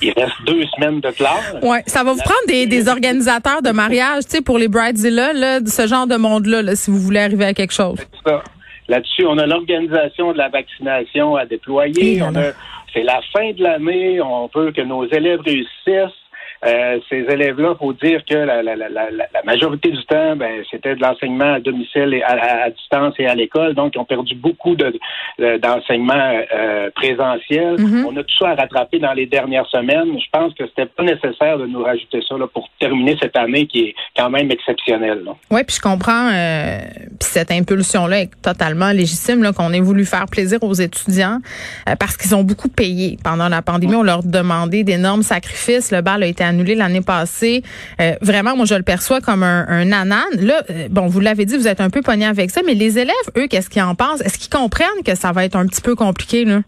il, 0.00 0.12
reste 0.12 0.32
deux 0.46 0.64
semaines 0.74 1.00
de 1.00 1.10
classe. 1.10 1.56
Ouais, 1.62 1.82
ça 1.86 2.04
va 2.04 2.12
vous 2.12 2.20
prendre 2.20 2.46
des, 2.46 2.66
des 2.66 2.88
organisateurs 2.88 3.62
de 3.62 3.70
mariage, 3.70 4.24
tu 4.24 4.36
sais, 4.36 4.42
pour 4.42 4.58
les 4.58 4.68
bridezilla, 4.68 5.32
là, 5.32 5.58
ce 5.64 5.86
genre 5.86 6.06
de 6.06 6.16
monde-là, 6.16 6.62
là, 6.62 6.76
si 6.76 6.90
vous 6.90 6.98
voulez 6.98 7.20
arriver 7.20 7.46
à 7.46 7.54
quelque 7.54 7.74
chose. 7.74 7.98
Là-dessus, 8.88 9.24
on 9.26 9.38
a 9.38 9.46
l'organisation 9.46 10.32
de 10.32 10.38
la 10.38 10.48
vaccination 10.48 11.36
à 11.36 11.46
déployer. 11.46 12.22
c'est 12.92 13.02
la 13.02 13.20
fin 13.32 13.52
de 13.52 13.62
l'année. 13.62 14.20
On 14.20 14.50
veut 14.54 14.72
que 14.72 14.82
nos 14.82 15.06
élèves 15.08 15.40
réussissent. 15.40 16.16
Euh, 16.66 16.98
ces 17.08 17.20
élèves-là, 17.20 17.74
faut 17.78 17.94
dire 17.94 18.22
que 18.28 18.34
la, 18.34 18.62
la, 18.62 18.76
la, 18.76 18.88
la, 18.88 19.42
majorité 19.44 19.90
du 19.90 20.04
temps, 20.04 20.36
ben, 20.36 20.62
c'était 20.70 20.94
de 20.94 21.00
l'enseignement 21.00 21.54
à 21.54 21.60
domicile 21.60 22.12
et 22.12 22.22
à, 22.22 22.68
distance 22.70 23.14
et 23.18 23.26
à 23.26 23.34
l'école, 23.34 23.74
donc 23.74 23.94
ils 23.94 23.98
ont 23.98 24.04
perdu 24.04 24.34
beaucoup 24.34 24.76
de, 24.76 24.92
d'enseignement 25.58 26.40
euh, 26.54 26.90
présentiel. 26.94 27.76
Mm-hmm. 27.76 28.04
On 28.04 28.16
a 28.16 28.22
tout 28.22 28.36
ça 28.38 28.50
à 28.50 28.54
rattraper 28.56 28.98
dans 28.98 29.14
les 29.14 29.24
dernières 29.24 29.66
semaines. 29.68 30.18
Je 30.18 30.30
pense 30.30 30.52
que 30.52 30.66
c'était 30.66 30.86
pas 30.86 31.02
nécessaire 31.02 31.56
de 31.56 31.66
nous 31.66 31.82
rajouter 31.82 32.20
ça 32.28 32.36
là, 32.36 32.46
pour 32.46 32.68
terminer 32.78 33.16
cette 33.20 33.36
année 33.36 33.66
qui 33.66 33.80
est 33.80 33.94
quand 34.14 34.28
même 34.28 34.50
exceptionnelle. 34.50 35.24
Oui, 35.50 35.62
puis 35.66 35.76
je 35.76 35.80
comprends. 35.80 36.28
Euh, 36.30 36.78
puis 37.18 37.28
cette 37.30 37.50
impulsion-là 37.50 38.20
est 38.20 38.42
totalement 38.42 38.90
légitime, 38.92 39.50
qu'on 39.56 39.72
ait 39.72 39.80
voulu 39.80 40.04
faire 40.04 40.26
plaisir 40.30 40.62
aux 40.62 40.74
étudiants 40.74 41.38
parce 41.98 42.16
qu'ils 42.16 42.34
ont 42.34 42.44
beaucoup 42.44 42.68
payé 42.68 43.16
pendant 43.24 43.48
la 43.48 43.62
pandémie. 43.62 43.94
On 43.94 44.02
leur 44.02 44.22
demandait 44.22 44.84
d'énormes 44.84 45.22
sacrifices. 45.22 45.90
Le 45.90 46.02
bal 46.02 46.22
a 46.22 46.26
été 46.26 46.44
annulé 46.50 46.74
l'année 46.74 47.00
passée. 47.00 47.62
Euh, 48.00 48.14
vraiment, 48.20 48.56
moi, 48.56 48.66
je 48.66 48.74
le 48.74 48.82
perçois 48.82 49.20
comme 49.20 49.42
un, 49.42 49.92
anan. 49.92 50.24
Là, 50.38 50.62
euh, 50.70 50.88
bon, 50.90 51.06
vous 51.06 51.20
l'avez 51.20 51.46
dit, 51.46 51.56
vous 51.56 51.68
êtes 51.68 51.80
un 51.80 51.90
peu 51.90 52.02
pogné 52.02 52.26
avec 52.26 52.50
ça, 52.50 52.60
mais 52.64 52.74
les 52.74 52.98
élèves, 52.98 53.14
eux, 53.36 53.46
qu'est-ce 53.48 53.70
qu'ils 53.70 53.82
en 53.82 53.94
pensent? 53.94 54.20
Est-ce 54.20 54.38
qu'ils 54.38 54.50
comprennent 54.50 55.02
que 55.04 55.14
ça 55.14 55.32
va 55.32 55.44
être 55.44 55.56
un 55.56 55.66
petit 55.66 55.80
peu 55.80 55.94
compliqué, 55.94 56.44
là? 56.44 56.60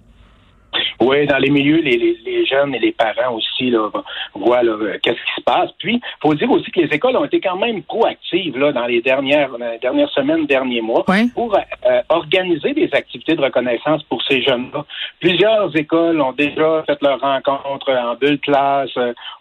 Oui, 1.00 1.26
dans 1.26 1.38
les 1.38 1.50
milieux, 1.50 1.80
les, 1.80 1.96
les, 1.96 2.46
jeunes 2.46 2.74
et 2.74 2.78
les 2.78 2.92
parents 2.92 3.34
aussi 3.34 3.70
là, 3.70 3.88
voient 4.34 4.62
là, 4.62 4.76
qu'est-ce 5.02 5.16
qui 5.16 5.34
se 5.36 5.42
passe. 5.42 5.70
Puis, 5.78 6.00
faut 6.20 6.34
dire 6.34 6.50
aussi 6.50 6.70
que 6.70 6.80
les 6.80 6.94
écoles 6.94 7.16
ont 7.16 7.24
été 7.24 7.40
quand 7.40 7.56
même 7.56 7.82
proactives 7.82 8.58
là, 8.58 8.72
dans 8.72 8.86
les 8.86 9.00
dernières, 9.00 9.50
dernières 9.80 10.10
semaines, 10.10 10.46
derniers 10.46 10.80
mois, 10.80 11.04
pour 11.34 11.56
euh, 11.56 12.00
organiser 12.08 12.74
des 12.74 12.90
activités 12.92 13.34
de 13.34 13.42
reconnaissance 13.42 14.02
pour 14.04 14.22
ces 14.24 14.42
jeunes-là. 14.42 14.84
Plusieurs 15.20 15.74
écoles 15.76 16.20
ont 16.20 16.32
déjà 16.32 16.82
fait 16.86 16.98
leur 17.00 17.20
rencontre 17.20 17.90
en 17.92 18.14
bulle 18.14 18.40
classe. 18.40 18.90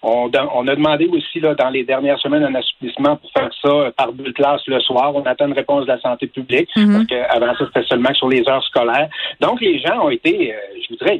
On, 0.01 0.31
on 0.53 0.67
a 0.67 0.75
demandé 0.75 1.07
aussi 1.07 1.39
là, 1.39 1.55
dans 1.55 1.69
les 1.69 1.83
dernières 1.83 2.19
semaines 2.19 2.43
un 2.43 2.55
assouplissement 2.55 3.17
pour 3.17 3.31
faire 3.31 3.49
ça 3.61 3.91
par 3.97 4.13
bulle 4.13 4.33
classe 4.33 4.61
le 4.67 4.79
soir. 4.79 5.15
On 5.15 5.23
attend 5.23 5.47
une 5.47 5.53
réponse 5.53 5.83
de 5.83 5.91
la 5.91 5.99
santé 5.99 6.27
publique, 6.27 6.69
mm-hmm. 6.75 6.93
parce 6.93 7.05
qu'avant 7.07 7.55
ça, 7.55 7.65
c'était 7.67 7.87
seulement 7.87 8.13
sur 8.13 8.29
les 8.29 8.47
heures 8.47 8.63
scolaires. 8.63 9.09
Donc, 9.39 9.61
les 9.61 9.79
gens 9.79 10.05
ont 10.05 10.09
été, 10.09 10.53
euh, 10.53 10.57
je 10.81 10.89
voudrais, 10.93 11.19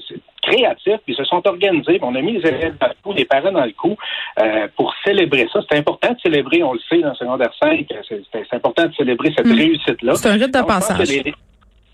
créatifs, 0.51 0.99
puis 1.05 1.15
se 1.15 1.23
sont 1.23 1.45
organisés. 1.47 1.99
On 2.01 2.15
a 2.15 2.21
mis 2.21 2.33
les 2.33 2.47
élèves 2.47 2.75
dans 2.79 2.87
le 2.87 2.93
coup, 3.03 3.13
les 3.13 3.25
parents 3.25 3.51
dans 3.51 3.65
le 3.65 3.71
coup, 3.71 3.95
euh, 4.39 4.67
pour 4.75 4.93
célébrer 5.05 5.47
ça. 5.51 5.61
C'est 5.69 5.77
important 5.77 6.11
de 6.11 6.19
célébrer, 6.19 6.63
on 6.63 6.73
le 6.73 6.79
sait, 6.89 6.99
dans 6.99 7.09
le 7.09 7.15
secondaire 7.15 7.53
5, 7.61 7.85
c'est 8.07 8.53
important 8.53 8.87
de 8.87 8.93
célébrer 8.93 9.33
cette 9.35 9.47
hmm. 9.47 9.57
réussite-là. 9.57 10.15
C'est 10.15 10.29
un 10.29 10.33
rite 10.33 10.53
de 10.53 10.65
passage. 10.65 11.09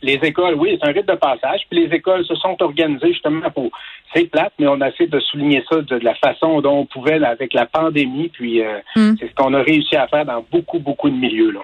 Les, 0.03 0.19
écoles, 0.21 0.53
oui, 0.55 0.77
c'est 0.79 0.87
un 0.87 0.91
rite 0.91 1.07
de 1.07 1.15
passage. 1.15 1.61
Puis 1.69 1.85
les 1.85 1.95
écoles 1.95 2.23
se 2.25 2.35
sont 2.35 2.55
organisées 2.61 3.13
justement 3.13 3.49
pour. 3.49 3.71
C'est 4.13 4.25
plate, 4.25 4.53
mais 4.59 4.67
on 4.67 4.79
a 4.79 4.89
essayé 4.89 5.09
de 5.09 5.19
souligner 5.19 5.63
ça 5.69 5.81
de, 5.81 5.95
la 5.97 6.13
façon 6.15 6.61
dont 6.61 6.79
on 6.79 6.85
pouvait 6.85 7.21
avec 7.23 7.53
la 7.53 7.65
pandémie. 7.65 8.29
Puis 8.29 8.61
euh, 8.61 8.77
hmm. 8.95 9.15
c'est 9.19 9.27
ce 9.27 9.33
qu'on 9.33 9.53
a 9.53 9.61
réussi 9.61 9.95
à 9.95 10.07
faire 10.07 10.25
dans 10.25 10.45
beaucoup, 10.51 10.79
beaucoup 10.79 11.09
de 11.09 11.15
milieux. 11.15 11.51
Là. 11.51 11.61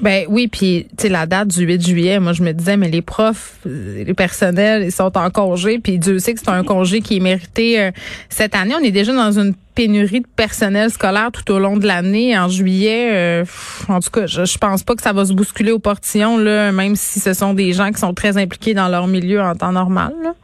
Ben 0.00 0.24
oui, 0.28 0.48
puis 0.48 0.86
tu 0.96 1.02
sais 1.02 1.08
la 1.08 1.26
date 1.26 1.48
du 1.48 1.64
8 1.64 1.86
juillet, 1.86 2.18
moi 2.18 2.32
je 2.32 2.42
me 2.42 2.52
disais 2.52 2.76
mais 2.76 2.88
les 2.88 3.02
profs, 3.02 3.58
euh, 3.66 4.02
les 4.04 4.14
personnels, 4.14 4.82
ils 4.84 4.92
sont 4.92 5.16
en 5.16 5.30
congé, 5.30 5.78
puis 5.78 5.98
Dieu 5.98 6.18
sait 6.18 6.34
que 6.34 6.40
c'est 6.40 6.48
un 6.48 6.64
congé 6.64 7.02
qui 7.02 7.18
est 7.18 7.20
mérité 7.20 7.80
euh, 7.80 7.90
cette 8.28 8.54
année. 8.54 8.74
On 8.74 8.82
est 8.82 8.90
déjà 8.90 9.12
dans 9.12 9.38
une 9.38 9.54
pénurie 9.74 10.20
de 10.20 10.26
personnel 10.34 10.90
scolaire 10.90 11.30
tout 11.30 11.50
au 11.52 11.58
long 11.58 11.76
de 11.76 11.86
l'année. 11.86 12.36
En 12.36 12.48
juillet, 12.48 13.10
euh, 13.12 13.44
en 13.88 14.00
tout 14.00 14.10
cas, 14.10 14.26
je, 14.26 14.44
je 14.44 14.58
pense 14.58 14.82
pas 14.82 14.94
que 14.94 15.02
ça 15.02 15.12
va 15.12 15.24
se 15.24 15.32
bousculer 15.34 15.72
au 15.72 15.78
portillon 15.78 16.38
là, 16.38 16.72
même 16.72 16.96
si 16.96 17.20
ce 17.20 17.34
sont 17.34 17.54
des 17.54 17.72
gens 17.72 17.90
qui 17.92 18.00
sont 18.00 18.14
très 18.14 18.38
impliqués 18.38 18.74
dans 18.74 18.88
leur 18.88 19.06
milieu 19.06 19.42
en 19.42 19.54
temps 19.54 19.72
normal. 19.72 20.14
Là. 20.22 20.34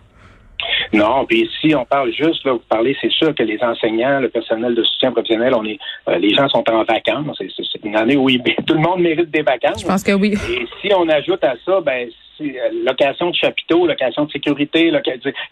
Non, 0.93 1.27
puis 1.27 1.49
si 1.61 1.75
on 1.75 1.85
parle 1.85 2.13
juste, 2.13 2.45
là, 2.45 2.53
vous 2.53 2.63
parlez, 2.69 2.97
c'est 3.01 3.11
sûr 3.11 3.35
que 3.35 3.43
les 3.43 3.63
enseignants, 3.63 4.21
le 4.21 4.29
personnel 4.29 4.75
de 4.75 4.83
soutien 4.83 5.13
professionnel, 5.13 5.55
on 5.55 5.65
est, 5.65 5.79
euh, 6.09 6.19
les 6.19 6.35
gens 6.35 6.49
sont 6.49 6.65
en 6.71 6.85
vacances. 6.85 7.37
C'est, 7.39 7.85
une 7.85 7.97
année 7.97 8.17
où 8.17 8.29
tout 8.67 8.75
le 8.75 8.81
monde 8.81 9.01
mérite 9.01 9.31
des 9.31 9.43
vacances. 9.43 9.83
Je 9.83 9.87
pense 9.87 10.03
que 10.03 10.13
oui. 10.13 10.35
Et 10.51 10.67
si 10.81 10.93
on 10.95 11.09
ajoute 11.09 11.43
à 11.45 11.55
ça, 11.65 11.81
ben, 11.81 12.09
si, 12.37 12.59
euh, 12.59 12.71
location 12.85 13.31
de 13.31 13.35
chapiteaux, 13.35 13.87
location 13.87 14.25
de 14.25 14.33
sécurité, 14.33 14.93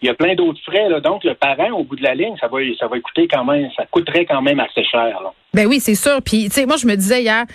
il 0.01 0.07
y 0.07 0.09
a 0.09 0.13
plein 0.13 0.35
d'autres 0.35 0.59
frais. 0.63 0.89
Là, 0.89 0.99
donc, 0.99 1.23
le 1.23 1.35
parent, 1.35 1.71
au 1.71 1.83
bout 1.83 1.95
de 1.95 2.03
la 2.03 2.15
ligne, 2.15 2.35
ça 2.39 2.47
va, 2.47 2.57
ça 2.79 2.87
va 2.87 2.99
coûter 2.99 3.27
quand 3.27 3.45
même, 3.45 3.69
ça 3.75 3.85
coûterait 3.89 4.25
quand 4.25 4.41
même 4.41 4.59
assez 4.59 4.83
cher. 4.83 5.21
Là. 5.21 5.31
Ben 5.53 5.67
oui, 5.67 5.79
c'est 5.79 5.95
sûr. 5.95 6.21
Puis, 6.23 6.45
tu 6.45 6.51
sais, 6.51 6.65
moi, 6.65 6.77
je 6.77 6.87
me 6.87 6.95
disais 6.95 7.21
hier, 7.21 7.45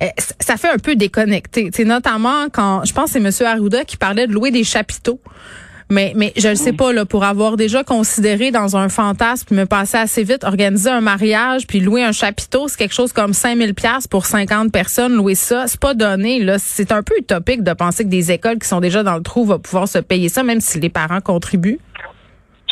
eh, 0.00 0.10
ça 0.18 0.56
fait 0.56 0.70
un 0.70 0.78
peu 0.78 0.96
déconnecté. 0.96 1.66
Tu 1.66 1.72
sais, 1.72 1.84
notamment 1.84 2.46
quand, 2.52 2.84
je 2.84 2.92
pense 2.92 3.12
que 3.12 3.20
c'est 3.20 3.44
M. 3.44 3.48
Arruda 3.48 3.84
qui 3.84 3.96
parlait 3.96 4.26
de 4.26 4.32
louer 4.32 4.50
des 4.50 4.64
chapiteaux. 4.64 5.20
Mais, 5.90 6.12
mais 6.16 6.32
je 6.36 6.48
ne 6.48 6.54
sais 6.54 6.72
pas, 6.72 6.92
là, 6.92 7.04
pour 7.04 7.24
avoir 7.24 7.56
déjà 7.56 7.84
considéré 7.84 8.50
dans 8.50 8.76
un 8.76 8.88
fantasme, 8.88 9.54
me 9.54 9.64
passer 9.66 9.98
assez 9.98 10.24
vite, 10.24 10.42
organiser 10.44 10.88
un 10.90 11.00
mariage, 11.02 11.66
puis 11.66 11.80
louer 11.80 12.02
un 12.02 12.12
chapiteau, 12.12 12.68
c'est 12.68 12.78
quelque 12.78 12.94
chose 12.94 13.12
comme 13.12 13.32
5000 13.34 13.74
pièces 13.74 14.06
pour 14.08 14.24
50 14.24 14.72
personnes. 14.72 15.14
Louer 15.14 15.34
ça, 15.34 15.66
c'est 15.66 15.80
pas 15.80 15.94
donné. 15.94 16.38
Là, 16.42 16.56
c'est 16.58 16.90
un 16.90 17.02
peu 17.02 17.14
utopique 17.18 17.62
de 17.62 17.72
penser 17.74 18.04
que 18.04 18.08
des 18.08 18.32
écoles 18.32 18.58
qui 18.58 18.66
sont 18.68 18.80
déjà 18.80 19.02
dans 19.02 19.16
le 19.16 19.22
trou 19.22 19.44
vont 19.44 19.58
pouvoir 19.58 19.86
se 19.86 19.98
payer 19.98 20.28
ça, 20.28 20.42
même 20.42 20.60
si 20.60 20.80
les 20.80 20.88
parents 20.88 21.20
contribuent. 21.20 21.78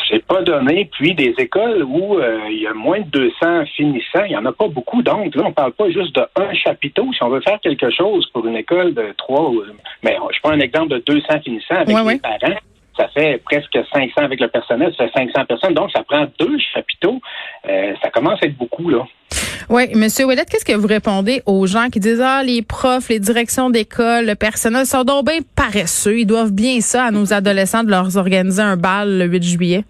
C'est 0.09 0.25
pas 0.25 0.41
donné. 0.41 0.89
Puis 0.97 1.15
des 1.15 1.33
écoles 1.37 1.83
où 1.83 2.17
euh, 2.17 2.39
il 2.49 2.61
y 2.61 2.67
a 2.67 2.73
moins 2.73 2.99
de 2.99 3.05
200 3.09 3.65
finissants, 3.75 4.23
il 4.25 4.31
y 4.31 4.35
en 4.37 4.45
a 4.45 4.51
pas 4.51 4.67
beaucoup. 4.67 5.01
Donc 5.01 5.33
là, 5.35 5.43
on 5.45 5.53
parle 5.53 5.71
pas 5.73 5.89
juste 5.91 6.13
de 6.15 6.21
un 6.35 6.53
chapiteau. 6.53 7.07
Si 7.13 7.23
on 7.23 7.29
veut 7.29 7.41
faire 7.41 7.59
quelque 7.61 7.89
chose 7.89 8.27
pour 8.33 8.45
une 8.45 8.57
école 8.57 8.93
de 8.93 9.13
trois, 9.17 9.49
ou- 9.49 9.63
mais 10.03 10.15
je 10.33 10.39
prends 10.41 10.51
un 10.51 10.59
exemple 10.59 10.89
de 10.89 11.03
200 11.07 11.39
finissants 11.43 11.75
avec 11.75 11.95
Ouais, 11.95 12.01
les 12.01 12.07
ouais. 12.07 12.19
parents. 12.19 12.55
Ça 12.97 13.07
fait 13.07 13.41
presque 13.43 13.77
500 13.93 14.11
avec 14.17 14.39
le 14.39 14.47
personnel, 14.47 14.93
ça 14.97 15.07
fait 15.07 15.25
500 15.33 15.45
personnes. 15.45 15.73
Donc, 15.73 15.91
ça 15.91 16.03
prend 16.03 16.27
deux 16.39 16.57
chapiteaux. 16.73 17.19
Euh, 17.67 17.93
ça 18.01 18.09
commence 18.09 18.41
à 18.43 18.45
être 18.45 18.57
beaucoup, 18.57 18.89
là. 18.89 19.03
Oui, 19.69 19.83
Monsieur 19.95 20.25
Ouellet, 20.25 20.45
qu'est-ce 20.49 20.65
que 20.65 20.73
vous 20.73 20.87
répondez 20.87 21.41
aux 21.45 21.65
gens 21.65 21.89
qui 21.89 21.99
disent 21.99 22.21
ah 22.21 22.43
les 22.43 22.61
profs, 22.61 23.09
les 23.09 23.19
directions 23.19 23.69
d'école, 23.69 24.25
le 24.25 24.35
personnel 24.35 24.85
sont 24.85 25.03
donc 25.03 25.25
bien 25.25 25.39
paresseux, 25.55 26.19
ils 26.19 26.25
doivent 26.25 26.51
bien 26.51 26.81
ça 26.81 27.05
à 27.05 27.11
nos 27.11 27.33
adolescents 27.33 27.83
de 27.83 27.89
leur 27.89 28.15
organiser 28.17 28.61
un 28.61 28.77
bal 28.77 29.17
le 29.17 29.25
8 29.25 29.43
juillet? 29.43 29.83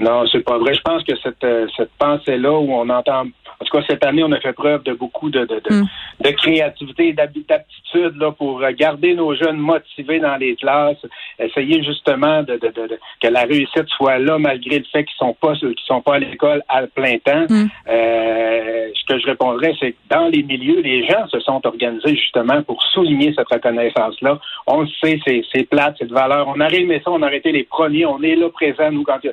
Non, 0.00 0.26
c'est 0.32 0.44
pas 0.44 0.58
vrai. 0.58 0.74
Je 0.74 0.80
pense 0.80 1.04
que 1.04 1.16
cette, 1.22 1.44
euh, 1.44 1.66
cette 1.76 1.92
pensée-là 1.98 2.52
où 2.52 2.72
on 2.72 2.88
entend, 2.88 3.20
en 3.20 3.64
tout 3.64 3.76
cas 3.76 3.84
cette 3.88 4.04
année, 4.04 4.24
on 4.24 4.32
a 4.32 4.40
fait 4.40 4.54
preuve 4.54 4.82
de 4.82 4.94
beaucoup 4.94 5.30
de, 5.30 5.40
de, 5.40 5.60
de, 5.60 5.80
Mm. 5.80 5.86
de 6.24 6.30
créativité 6.30 7.08
et 7.08 7.12
d'aptitude 7.12 8.16
là 8.16 8.32
pour 8.32 8.62
euh, 8.62 8.70
garder 8.72 9.14
nos 9.14 9.34
jeunes 9.34 9.58
motivés 9.58 10.18
dans 10.18 10.36
les 10.36 10.56
classes, 10.56 11.04
essayer 11.38 11.82
justement 11.82 12.42
de, 12.42 12.56
de, 12.56 12.98
que 13.22 13.28
la 13.28 13.42
réussite 13.42 13.88
soit 13.96 14.18
là 14.18 14.38
malgré 14.38 14.78
le 14.78 14.84
fait 14.92 15.04
qu'ils 15.04 15.16
sont 15.16 15.34
pas 15.34 15.54
qu'ils 15.54 15.74
sont 15.86 16.02
pas 16.02 16.16
à 16.16 16.18
l'école 16.18 16.62
à 16.68 16.86
plein 16.86 17.18
temps. 17.18 17.46
Mm. 17.48 17.66
Euh, 17.88 18.88
ce 18.94 19.14
que 19.14 19.20
je 19.20 19.26
répondrais, 19.26 19.74
c'est 19.78 19.92
que 19.92 19.96
dans 20.10 20.28
les 20.28 20.42
milieux, 20.42 20.80
les 20.80 21.06
gens 21.06 21.26
se 21.28 21.40
sont 21.40 21.64
organisés 21.66 22.16
justement 22.16 22.62
pour 22.62 22.82
souligner 22.82 23.32
cette 23.34 23.48
reconnaissance-là. 23.48 24.38
On 24.66 24.82
le 24.82 24.88
sait, 25.02 25.18
c'est, 25.26 25.42
c'est 25.52 25.68
plate, 25.68 25.96
c'est 25.98 26.08
de 26.08 26.14
valeur. 26.14 26.48
On 26.48 26.60
aurait 26.60 26.80
aimé 26.80 27.00
ça, 27.04 27.10
on 27.10 27.22
aurait 27.22 27.38
été 27.38 27.52
les 27.52 27.64
premiers, 27.64 28.06
on 28.06 28.22
est 28.22 28.36
là 28.36 28.48
présents, 28.50 28.90
nous, 28.92 29.04
quand 29.04 29.18
il 29.22 29.28
y 29.28 29.30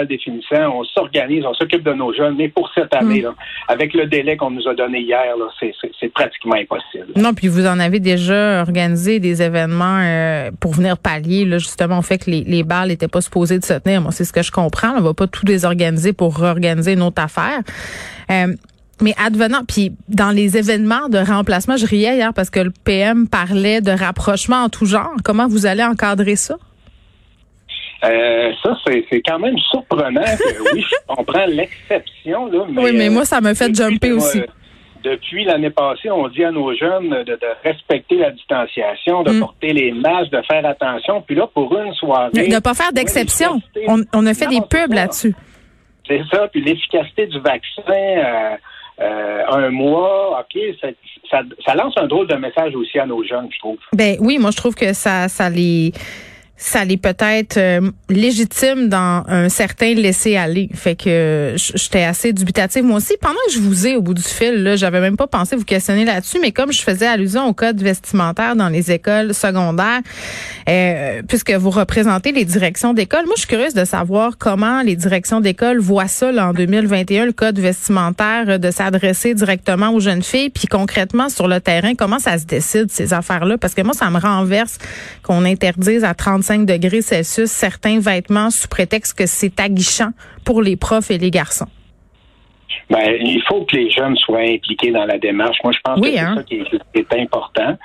bal 0.00 0.06
des 0.06 0.18
finissants, 0.18 0.78
on 0.78 0.84
s'organise, 0.84 1.44
on 1.44 1.54
s'occupe 1.54 1.82
de 1.82 1.92
nos 1.92 2.12
jeunes, 2.12 2.36
mais 2.36 2.48
pour 2.48 2.70
cette 2.74 2.94
année, 2.94 3.24
avec 3.68 3.94
le 3.94 4.06
délai 4.06 4.36
qu'on 4.36 4.50
nous 4.50 4.66
a 4.68 4.74
donné 4.74 5.00
hier, 5.00 5.22
c'est, 5.58 6.08
pratiquement 6.12 6.56
impossible. 6.56 7.06
Non, 7.16 7.34
puis 7.34 7.48
vous 7.48 7.66
en 7.66 7.78
avez 7.78 8.00
déjà 8.00 8.62
organisé 8.62 9.20
des 9.20 9.42
événements 9.42 10.00
euh, 10.00 10.50
pour 10.60 10.72
venir 10.72 10.98
pallier 10.98 11.44
là, 11.44 11.58
justement 11.58 11.98
au 11.98 12.02
fait 12.02 12.18
que 12.18 12.30
les, 12.30 12.42
les 12.42 12.62
balles 12.62 12.88
n'étaient 12.88 13.08
pas 13.08 13.20
supposées 13.20 13.58
de 13.58 13.64
se 13.64 13.74
tenir. 13.74 14.00
Moi, 14.00 14.12
c'est 14.12 14.24
ce 14.24 14.32
que 14.32 14.42
je 14.42 14.50
comprends. 14.50 14.92
On 14.96 15.00
va 15.00 15.14
pas 15.14 15.26
tout 15.26 15.44
désorganiser 15.44 16.12
pour 16.12 16.36
réorganiser 16.36 16.94
une 16.94 17.02
autre 17.02 17.22
affaire. 17.22 17.60
Euh, 18.30 18.54
mais 19.00 19.14
advenant, 19.16 19.64
puis 19.66 19.92
dans 20.08 20.30
les 20.30 20.56
événements 20.56 21.08
de 21.08 21.18
remplacement, 21.18 21.76
je 21.76 21.86
riais 21.86 22.16
hier 22.16 22.34
parce 22.34 22.50
que 22.50 22.60
le 22.60 22.70
PM 22.84 23.28
parlait 23.28 23.80
de 23.80 23.92
rapprochement 23.92 24.64
en 24.64 24.68
tout 24.68 24.86
genre. 24.86 25.12
Comment 25.24 25.48
vous 25.48 25.66
allez 25.66 25.82
encadrer 25.82 26.36
ça? 26.36 26.56
Euh, 28.04 28.52
ça, 28.62 28.76
c'est, 28.86 29.04
quand 29.26 29.38
même 29.38 29.58
surprenant 29.70 30.22
que, 30.22 30.72
oui, 30.74 30.82
je 30.88 30.96
comprends 31.14 31.46
l'exception, 31.46 32.46
là, 32.46 32.64
mais... 32.70 32.82
oui, 32.82 32.90
mais 32.94 33.08
euh, 33.08 33.12
moi, 33.12 33.24
ça 33.24 33.40
me 33.40 33.52
fait 33.54 33.68
depuis 33.68 33.90
jumper 33.90 34.12
aussi. 34.12 34.40
euh, 34.40 34.46
depuis 35.04 35.44
l'année 35.44 35.70
passée, 35.70 36.10
on 36.10 36.28
dit 36.28 36.44
à 36.44 36.50
nos 36.50 36.74
jeunes 36.74 37.10
de, 37.10 37.24
de 37.34 37.46
respecter 37.64 38.16
la 38.16 38.30
distanciation, 38.30 39.22
de 39.22 39.32
Mm. 39.32 39.40
porter 39.40 39.72
les 39.72 39.92
masques, 39.92 40.30
de 40.30 40.42
faire 40.50 40.64
attention. 40.66 41.22
Puis 41.22 41.34
là, 41.34 41.46
pour 41.52 41.76
une 41.78 41.92
soirée... 41.94 42.30
De 42.32 42.54
ne 42.54 42.58
pas 42.58 42.74
faire 42.74 42.92
d'exception. 42.92 43.60
On, 43.86 44.02
on 44.14 44.26
a 44.26 44.34
fait 44.34 44.46
Non, 44.46 44.50
des 44.52 44.60
pubs 44.60 44.92
là-dessus. 44.92 45.34
C'est 46.06 46.22
ça. 46.30 46.48
Puis 46.48 46.62
l'efficacité 46.62 47.26
du 47.28 47.38
vaccin, 47.40 47.82
euh, 47.88 48.56
euh, 49.00 49.42
un 49.48 49.70
mois, 49.70 50.40
OK, 50.40 50.60
ça, 50.80 50.88
ça, 51.30 51.42
ça 51.64 51.74
lance 51.74 51.94
un 51.96 52.06
drôle 52.06 52.26
de 52.26 52.34
message 52.34 52.74
aussi 52.74 52.98
à 52.98 53.06
nos 53.06 53.24
jeunes, 53.24 53.48
je 53.52 53.58
trouve. 53.58 53.78
Ben 53.94 54.16
oui, 54.20 54.38
moi 54.38 54.50
je 54.50 54.56
trouve 54.58 54.74
que 54.74 54.92
ça 54.92 55.28
ça 55.28 55.48
les 55.48 55.92
ça 56.62 56.84
les 56.84 56.98
peut-être 56.98 57.56
euh, 57.56 57.90
légitime 58.10 58.88
dans 58.90 59.24
un 59.28 59.48
certain 59.48 59.94
laisser 59.94 60.36
aller. 60.36 60.68
Fait 60.74 60.94
que 60.94 61.54
j- 61.56 61.72
j'étais 61.74 62.04
assez 62.04 62.34
dubitative 62.34 62.84
moi 62.84 62.98
aussi. 62.98 63.14
Pendant 63.18 63.38
que 63.46 63.54
je 63.54 63.58
vous 63.60 63.86
ai 63.86 63.96
au 63.96 64.02
bout 64.02 64.12
du 64.12 64.22
fil, 64.22 64.62
là, 64.62 64.76
j'avais 64.76 65.00
même 65.00 65.16
pas 65.16 65.26
pensé 65.26 65.56
vous 65.56 65.64
questionner 65.64 66.04
là-dessus, 66.04 66.36
mais 66.38 66.52
comme 66.52 66.70
je 66.70 66.82
faisais 66.82 67.06
allusion 67.06 67.46
au 67.48 67.54
code 67.54 67.80
vestimentaire 67.82 68.56
dans 68.56 68.68
les 68.68 68.92
écoles 68.92 69.32
secondaires, 69.32 70.00
euh, 70.68 71.22
puisque 71.26 71.50
vous 71.52 71.70
représentez 71.70 72.30
les 72.32 72.44
directions 72.44 72.92
d'école, 72.92 73.24
moi 73.24 73.34
je 73.36 73.40
suis 73.40 73.48
curieuse 73.48 73.72
de 73.72 73.86
savoir 73.86 74.36
comment 74.36 74.82
les 74.82 74.96
directions 74.96 75.40
d'école 75.40 75.78
voient 75.78 76.08
ça 76.08 76.30
là, 76.30 76.48
en 76.48 76.52
2021, 76.52 77.24
le 77.24 77.32
code 77.32 77.58
vestimentaire, 77.58 78.44
euh, 78.48 78.58
de 78.58 78.70
s'adresser 78.70 79.32
directement 79.32 79.90
aux 79.94 80.00
jeunes 80.00 80.22
filles, 80.22 80.50
puis 80.50 80.66
concrètement 80.66 81.30
sur 81.30 81.48
le 81.48 81.58
terrain, 81.60 81.94
comment 81.94 82.18
ça 82.18 82.36
se 82.36 82.44
décide 82.44 82.90
ces 82.90 83.14
affaires-là? 83.14 83.56
Parce 83.56 83.72
que 83.72 83.80
moi, 83.80 83.94
ça 83.94 84.10
me 84.10 84.18
renverse 84.18 84.76
qu'on 85.22 85.46
interdise 85.46 86.04
à 86.04 86.12
35 86.12 86.49
degrés 86.58 87.02
Celsius 87.02 87.50
certains 87.50 88.00
vêtements 88.00 88.50
sous 88.50 88.68
prétexte 88.68 89.16
que 89.16 89.26
c'est 89.26 89.58
aguichant 89.60 90.12
pour 90.44 90.62
les 90.62 90.76
profs 90.76 91.10
et 91.10 91.18
les 91.18 91.30
garçons. 91.30 91.68
Ben, 92.88 93.16
il 93.20 93.42
faut 93.48 93.64
que 93.64 93.76
les 93.76 93.90
jeunes 93.90 94.16
soient 94.16 94.40
impliqués 94.40 94.90
dans 94.90 95.04
la 95.04 95.18
démarche. 95.18 95.58
Moi, 95.64 95.72
je 95.72 95.80
pense 95.84 95.98
Oui, 96.00 96.12
que 96.12 96.16
c'est 96.18 96.24
hein? 96.24 96.34
ça 96.36 96.42
qui 96.42 96.56
est, 96.56 96.64
qui 96.70 96.78
est 96.94 97.14
important. 97.20 97.76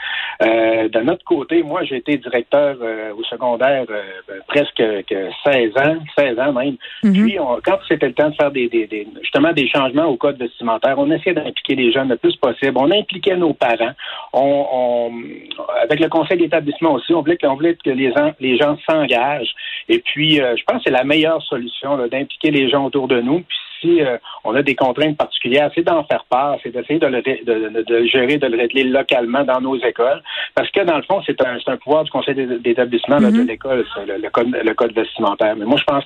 Euh, 0.42 0.90
de 0.90 1.00
notre 1.00 1.24
côté, 1.24 1.64
moi, 1.64 1.84
j'ai 1.84 1.98
été 1.98 2.18
directeur 2.18 2.76
euh, 2.82 3.14
au 3.18 3.24
secondaire 3.24 3.86
euh, 3.90 4.02
ben, 4.28 4.40
presque 4.48 4.76
que 4.76 5.30
16 5.46 5.72
ans, 5.78 5.98
16 6.18 6.40
ans 6.40 6.54
même. 6.54 6.76
Mhm. 7.04 7.14
Puis, 7.14 7.40
on- 7.40 7.60
quand 7.64 7.78
c'était 7.88 8.08
le 8.08 8.14
temps 8.14 8.30
de 8.30 8.36
faire 8.36 8.52
des, 8.52 8.68
des- 8.68 8.88
des- 8.88 9.08
justement 9.22 9.54
des 9.54 9.68
changements 9.70 10.06
au 10.06 10.18
code 10.18 10.38
vestimentaire, 10.38 10.96
on 10.98 11.10
essayait 11.12 11.36
d'impliquer 11.36 11.76
les 11.76 11.92
jeunes 11.92 12.10
le 12.10 12.18
plus 12.18 12.36
possible. 12.36 12.74
On 12.76 12.92
impliquait 12.92 13.38
nos 13.38 13.54
parents. 13.54 13.94
On, 14.34 14.66
on- 14.72 15.12
avec 15.84 16.00
le 16.00 16.10
conseil 16.10 16.38
d'établissement 16.38 16.94
aussi, 16.94 17.14
on 17.14 17.22
voulait, 17.22 17.38
que- 17.38 17.48
on 17.48 17.56
voulait 17.56 17.76
que 17.76 17.90
les, 17.90 18.12
gens- 18.12 18.34
les 18.40 18.58
gens 18.58 18.78
s'engagent. 18.90 19.54
Et 19.90 20.00
puis, 20.00 20.36
je 20.36 20.64
pense 20.66 20.78
que 20.78 20.84
c'est 20.86 20.92
la 20.92 21.04
meilleure 21.04 21.42
solution 21.44 21.98
d'impliquer 22.08 22.52
les 22.52 22.70
gens 22.70 22.86
autour 22.86 23.08
de 23.08 23.22
nous. 23.22 23.40
Puis, 23.42 23.58
si 23.82 24.02
euh, 24.02 24.18
on 24.44 24.56
a 24.56 24.62
des 24.62 24.76
contraintes 24.76 25.18
particulières, 25.18 25.70
c'est 25.76 25.84
d'en 25.84 26.04
faire 26.06 26.26
part, 26.30 26.58
c'est 26.64 26.72
d'essayer 26.72 27.00
de 27.00 27.08
le, 27.08 27.18
ré- 27.26 27.42
de, 27.46 27.54
de- 27.70 27.84
de 27.84 27.96
le 27.96 28.06
gérer, 28.08 28.38
de 28.38 28.48
le 28.48 28.58
régler 28.58 28.84
localement 28.84 29.44
dans 29.44 29.62
nos 29.62 29.78
écoles. 29.78 30.22
Parce 30.56 30.70
que 30.72 30.82
dans 30.82 30.98
le 30.98 31.04
fond, 31.04 31.22
c'est 31.26 31.40
un, 31.46 31.78
pouvoir 31.78 32.04
du 32.04 32.12
conseil 32.12 32.36
d'é- 32.36 32.60
d'établissement 32.60 33.20
de 33.20 33.28
Mhm. 33.28 33.48
l'école, 33.48 33.86
le, 34.08 34.18
le 34.22 34.30
code, 34.30 34.50
le 34.52 34.74
code 34.74 34.94
vestimentaire. 34.94 35.56
Mais 35.56 35.66
moi, 35.66 35.78
je 35.78 35.84
pense 35.84 36.04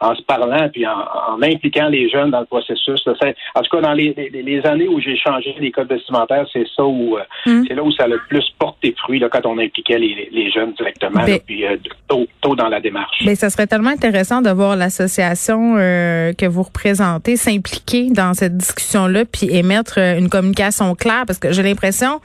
qu'en 0.00 0.14
se 0.14 0.22
parlant 0.22 0.68
puis 0.70 0.86
en, 0.86 0.92
en 0.92 1.42
impliquant 1.42 1.88
les 1.88 2.08
jeunes 2.08 2.30
dans 2.30 2.40
le 2.40 2.46
processus, 2.46 3.04
là, 3.06 3.12
en 3.54 3.62
tout 3.62 3.76
cas 3.76 3.80
dans 3.82 3.92
les, 3.92 4.14
les- 4.16 4.42
les 4.42 4.66
années 4.66 4.88
où 4.88 5.00
j'ai 5.00 5.16
changé 5.16 5.54
les 5.58 5.70
codes 5.70 5.88
vestimentaires, 5.88 6.46
c'est 6.52 6.66
ça 6.76 6.84
où 6.84 7.16
euh, 7.16 7.22
Mhm. 7.46 7.64
c'est 7.68 7.74
là 7.74 7.82
où 7.82 7.92
ça 7.92 8.04
a 8.04 8.06
le 8.06 8.20
plus 8.28 8.44
porté 8.58 8.94
fruit 8.98 9.18
là, 9.18 9.28
quand 9.28 9.44
on 9.46 9.58
impliquait 9.58 9.98
les, 9.98 10.28
les 10.32 10.50
jeunes 10.50 10.72
directement, 10.74 11.20
Ben- 11.24 11.32
là, 11.32 11.38
puis 11.46 11.64
euh, 11.66 11.76
tôt, 12.08 12.26
tôt 12.40 12.54
dans 12.56 12.68
la 12.68 12.80
démarche. 12.80 13.24
Ben, 13.24 13.34
ça 13.34 13.50
serait 13.50 13.66
tellement 13.66 13.90
intéressant 13.90 14.40
de 14.42 14.50
voir 14.50 14.76
l'association 14.76 15.76
euh, 15.78 16.32
que 16.32 16.46
vous 16.46 16.62
représentez 16.62 17.36
s'impliquer 17.36 18.08
dans 18.10 18.34
cette 18.34 18.56
discussion-là 18.56 19.24
puis 19.24 19.48
émettre 19.54 19.98
une 19.98 20.28
communication 20.28 20.94
claire 20.94 21.24
parce 21.26 21.38
que 21.38 21.52
j'ai 21.52 21.62
l'impression 21.62 22.20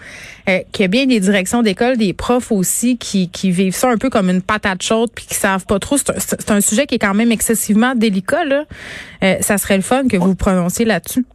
euh, 0.48 0.60
qu'il 0.72 0.84
y 0.84 0.86
a 0.86 0.88
bien 0.88 1.06
des 1.06 1.20
directions 1.20 1.62
d'école, 1.62 1.98
des 1.98 2.14
profs 2.14 2.52
aussi 2.52 2.98
qui, 2.98 3.30
qui 3.30 3.52
vivent 3.52 3.74
ça 3.76 3.90
un 3.90 3.98
peu 3.98 4.10
comme 4.10 4.30
une 4.30 4.42
patate 4.42 4.82
chaude 4.82 5.10
puis 5.16 5.26
qui 5.26 5.36
savent 5.36 5.66
pas 5.66 5.80
trop. 5.80 5.98
C'est 5.98 6.50
un, 6.52 6.56
un 6.56 6.62
sujet 6.62 6.86
qui 6.88 6.96
est 6.96 7.00
quand 7.00 7.14
même 7.14 7.32
excessivement 7.60 7.94
délicat. 7.96 8.46
Là. 8.46 8.64
Euh, 9.24 9.36
ça 9.42 9.58
serait 9.58 9.76
le 9.76 9.84
fun 9.84 10.08
que 10.08 10.18
vous 10.18 10.30
vous 10.30 10.36
prononciez 10.36 10.86
là-dessus. 10.86 11.26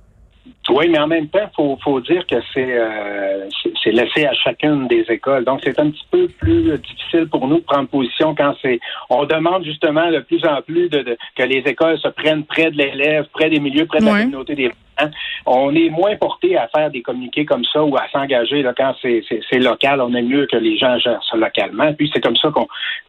Oui, 0.70 0.88
mais 0.88 0.98
en 0.98 1.06
même 1.06 1.28
temps, 1.28 1.50
faut 1.54 1.78
faut 1.84 2.00
dire 2.00 2.26
que 2.26 2.36
c'est 2.54 2.78
euh, 2.78 3.46
c'est 3.82 3.90
laissé 3.90 4.24
à 4.24 4.32
chacune 4.32 4.88
des 4.88 5.04
écoles. 5.10 5.44
Donc 5.44 5.60
c'est 5.62 5.78
un 5.78 5.90
petit 5.90 6.06
peu 6.10 6.26
plus 6.26 6.78
difficile 6.78 7.28
pour 7.30 7.46
nous 7.46 7.58
de 7.58 7.64
prendre 7.64 7.86
position 7.86 8.34
quand 8.34 8.54
c'est 8.62 8.80
on 9.10 9.26
demande 9.26 9.62
justement 9.64 10.10
de 10.10 10.20
plus 10.20 10.42
en 10.46 10.62
plus 10.62 10.88
de, 10.88 11.18
que 11.36 11.42
les 11.42 11.62
écoles 11.66 11.98
se 11.98 12.08
prennent 12.08 12.44
près 12.44 12.70
de 12.70 12.78
l'élève, 12.78 13.26
près 13.34 13.50
des 13.50 13.60
milieux, 13.60 13.84
près 13.84 14.00
de 14.00 14.06
la 14.06 14.12
communauté 14.12 14.54
des 14.54 14.70
parents. 14.96 15.10
On 15.46 15.74
est 15.74 15.90
moins 15.90 16.16
porté 16.16 16.56
à 16.56 16.68
faire 16.68 16.90
des 16.90 17.02
communiqués 17.02 17.44
comme 17.44 17.64
ça 17.72 17.82
ou 17.84 17.96
à 17.96 18.08
s'engager 18.12 18.64
quand 18.76 18.94
c'est 19.02 19.58
local. 19.58 20.00
On 20.00 20.14
est 20.14 20.22
mieux 20.22 20.46
que 20.46 20.56
les 20.56 20.76
gens 20.78 20.98
gèrent 20.98 21.22
ça 21.30 21.36
localement. 21.36 21.92
Puis 21.94 22.10
c'est 22.12 22.20
comme 22.20 22.36
ça 22.36 22.50
qu'on 22.50 22.66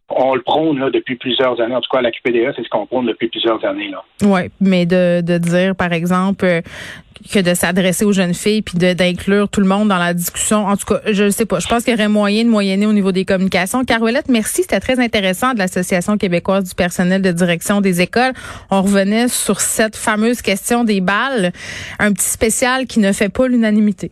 on 0.08 0.34
le 0.34 0.42
prône 0.42 0.90
depuis 0.90 1.16
plusieurs 1.16 1.60
années. 1.60 1.74
En 1.74 1.80
tout 1.80 1.90
cas, 1.90 2.00
la 2.00 2.10
QPDA, 2.10 2.52
c'est 2.54 2.62
ce 2.62 2.68
qu'on 2.68 2.86
prône 2.86 3.06
depuis 3.06 3.28
plusieurs 3.28 3.64
années. 3.64 3.90
Oui, 4.22 4.42
mais 4.60 4.86
de, 4.86 5.20
de 5.20 5.38
dire, 5.38 5.74
par 5.74 5.92
exemple, 5.92 6.44
euh, 6.44 6.60
que 7.32 7.38
de 7.38 7.54
s'adresser 7.54 8.04
aux 8.04 8.12
jeunes 8.12 8.34
filles 8.34 8.62
puis 8.62 8.78
d'inclure 8.78 9.48
tout 9.48 9.60
le 9.60 9.66
monde 9.66 9.88
dans 9.88 9.98
la 9.98 10.14
discussion. 10.14 10.66
En 10.66 10.76
tout 10.76 10.86
cas, 10.86 11.00
je 11.10 11.24
ne 11.24 11.30
sais 11.30 11.46
pas. 11.46 11.60
Je 11.60 11.68
pense 11.68 11.84
qu'il 11.84 11.92
y 11.92 11.96
aurait 11.96 12.08
moyen 12.08 12.44
de 12.44 12.50
moyenner 12.50 12.86
au 12.86 12.92
niveau 12.92 13.12
des 13.12 13.24
communications. 13.24 13.84
Carouellette, 13.84 14.28
merci. 14.28 14.62
C'était 14.62 14.80
très 14.80 15.00
intéressant 15.00 15.54
de 15.54 15.58
l'Association 15.58 16.18
québécoise 16.18 16.64
du 16.64 16.74
personnel 16.74 17.22
de 17.22 17.32
direction 17.32 17.80
des 17.80 18.00
écoles. 18.00 18.32
On 18.70 18.82
revenait 18.82 19.28
sur 19.28 19.60
cette 19.60 19.96
fameuse 19.96 20.42
question 20.42 20.84
des 20.84 21.00
balles. 21.00 21.52
Un 21.98 22.12
petit 22.12 22.28
spécial 22.28 22.86
qui 22.86 23.00
ne 23.00 23.12
fait 23.12 23.28
pas 23.28 23.48
l'unanimité. 23.48 24.10